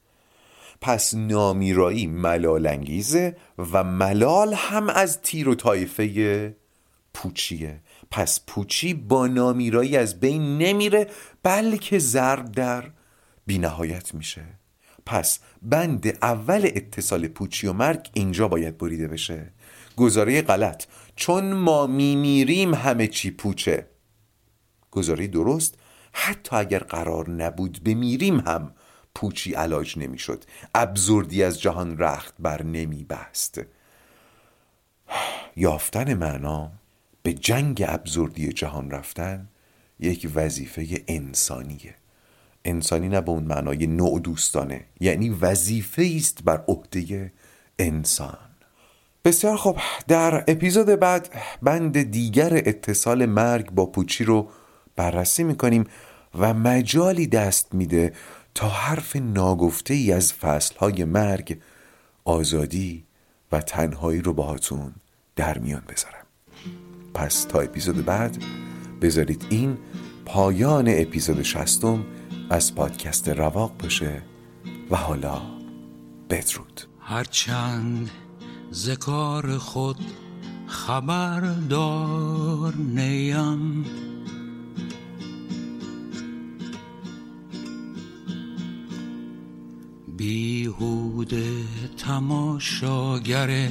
پس 0.80 1.14
نامیرایی 1.14 2.06
ملال 2.06 2.66
انگیزه 2.66 3.36
و 3.72 3.84
ملال 3.84 4.54
هم 4.54 4.88
از 4.88 5.22
تیر 5.22 5.48
و 5.48 5.54
طایفه 5.54 6.56
پوچیه. 7.14 7.80
پس 8.10 8.40
پوچی 8.46 8.94
با 8.94 9.26
نامیرایی 9.26 9.96
از 9.96 10.20
بین 10.20 10.58
نمیره 10.58 11.06
بلکه 11.42 11.98
ضرب 11.98 12.52
در 12.52 12.84
بینهایت 13.46 14.14
میشه. 14.14 14.57
پس 15.08 15.38
بند 15.62 16.06
اول 16.22 16.70
اتصال 16.74 17.28
پوچی 17.28 17.66
و 17.66 17.72
مرگ 17.72 18.10
اینجا 18.12 18.48
باید 18.48 18.78
بریده 18.78 19.08
بشه. 19.08 19.52
گزاره 19.96 20.42
غلط. 20.42 20.84
چون 21.16 21.52
ما 21.52 21.86
میمیریم 21.86 22.74
همه 22.74 23.06
چی 23.06 23.30
پوچه. 23.30 23.86
گزاره 24.90 25.26
درست. 25.26 25.74
حتی 26.12 26.56
اگر 26.56 26.78
قرار 26.78 27.30
نبود 27.30 27.84
بمیریم 27.84 28.40
هم 28.40 28.74
پوچی 29.14 29.54
علاج 29.54 29.98
نمی‌شد. 29.98 30.44
ابزردی 30.74 31.42
از 31.42 31.60
جهان 31.60 31.98
رخت 31.98 32.34
بر 32.38 32.62
نمی 32.62 33.04
بست 33.04 33.60
یافتن 35.56 36.14
معنا 36.14 36.72
به 37.22 37.32
جنگ 37.32 37.84
ابزردی 37.88 38.52
جهان 38.52 38.90
رفتن 38.90 39.48
یک 40.00 40.30
وظیفه 40.34 41.04
انسانیه. 41.06 41.94
انسانی 42.64 43.08
نه 43.08 43.20
به 43.20 43.30
اون 43.30 43.44
معنای 43.44 43.86
نوع 43.86 44.20
دوستانه 44.20 44.84
یعنی 45.00 45.30
وظیفه 45.30 46.12
است 46.16 46.44
بر 46.44 46.64
عهده 46.68 47.32
انسان. 47.78 48.38
بسیار 49.24 49.56
خب 49.56 49.76
در 50.08 50.44
اپیزود 50.48 50.86
بعد 50.86 51.30
بند 51.62 52.02
دیگر 52.02 52.54
اتصال 52.54 53.26
مرگ 53.26 53.70
با 53.70 53.86
پوچی 53.86 54.24
رو 54.24 54.48
بررسی 54.96 55.44
می‌کنیم 55.44 55.84
و 56.38 56.54
مجالی 56.54 57.26
دست 57.26 57.74
میده 57.74 58.12
تا 58.54 58.68
حرف 58.68 59.16
ناگفته 59.16 59.94
ای 59.94 60.12
از 60.12 60.32
فصلهای 60.32 61.04
مرگ 61.04 61.58
آزادی 62.24 63.04
و 63.52 63.60
تنهایی 63.60 64.20
رو 64.20 64.32
باهاتون 64.32 64.94
در 65.36 65.58
میان 65.58 65.82
بذارم. 65.88 66.26
پس 67.14 67.44
تا 67.44 67.60
اپیزود 67.60 68.04
بعد 68.04 68.36
بذارید 69.02 69.46
این 69.50 69.78
پایان 70.24 70.84
اپیزود 70.88 71.42
شستم 71.42 72.04
از 72.50 72.74
پادکست 72.74 73.28
رواق 73.28 73.72
باشه 73.78 74.22
و 74.90 74.96
حالا 74.96 75.42
بدرود. 76.30 76.80
هرچند 77.00 78.10
ذکار 78.72 79.58
خود 79.58 79.96
خبردار 80.66 82.74
نیم. 82.74 83.84
بیهوده 90.16 91.52
تماشاگر 91.96 93.68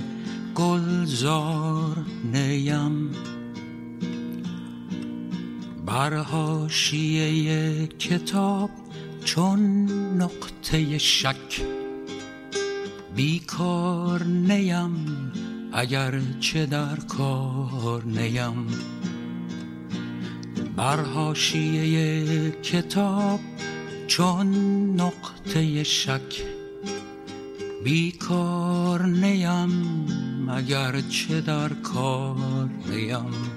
گلزار 0.55 2.05
نیم. 2.33 3.11
بر 5.87 6.13
کتاب 7.99 8.69
چون 9.25 9.61
نقطه 10.21 10.97
شک. 10.97 11.61
بیکار 13.15 14.23
نیم 14.23 15.31
اگر 15.73 16.21
چه 16.39 16.65
در 16.65 16.95
کار 16.95 18.03
نیم. 18.05 18.67
بر 20.75 21.03
کتاب 22.63 23.39
چون 24.07 24.47
نقطه 25.01 25.83
شک. 25.83 26.43
بیکار 27.83 29.05
نیم 29.05 30.49
اگر 30.49 31.01
چه 31.01 31.41
در 31.41 31.69
کار 31.69 32.69
نیم. 32.89 33.56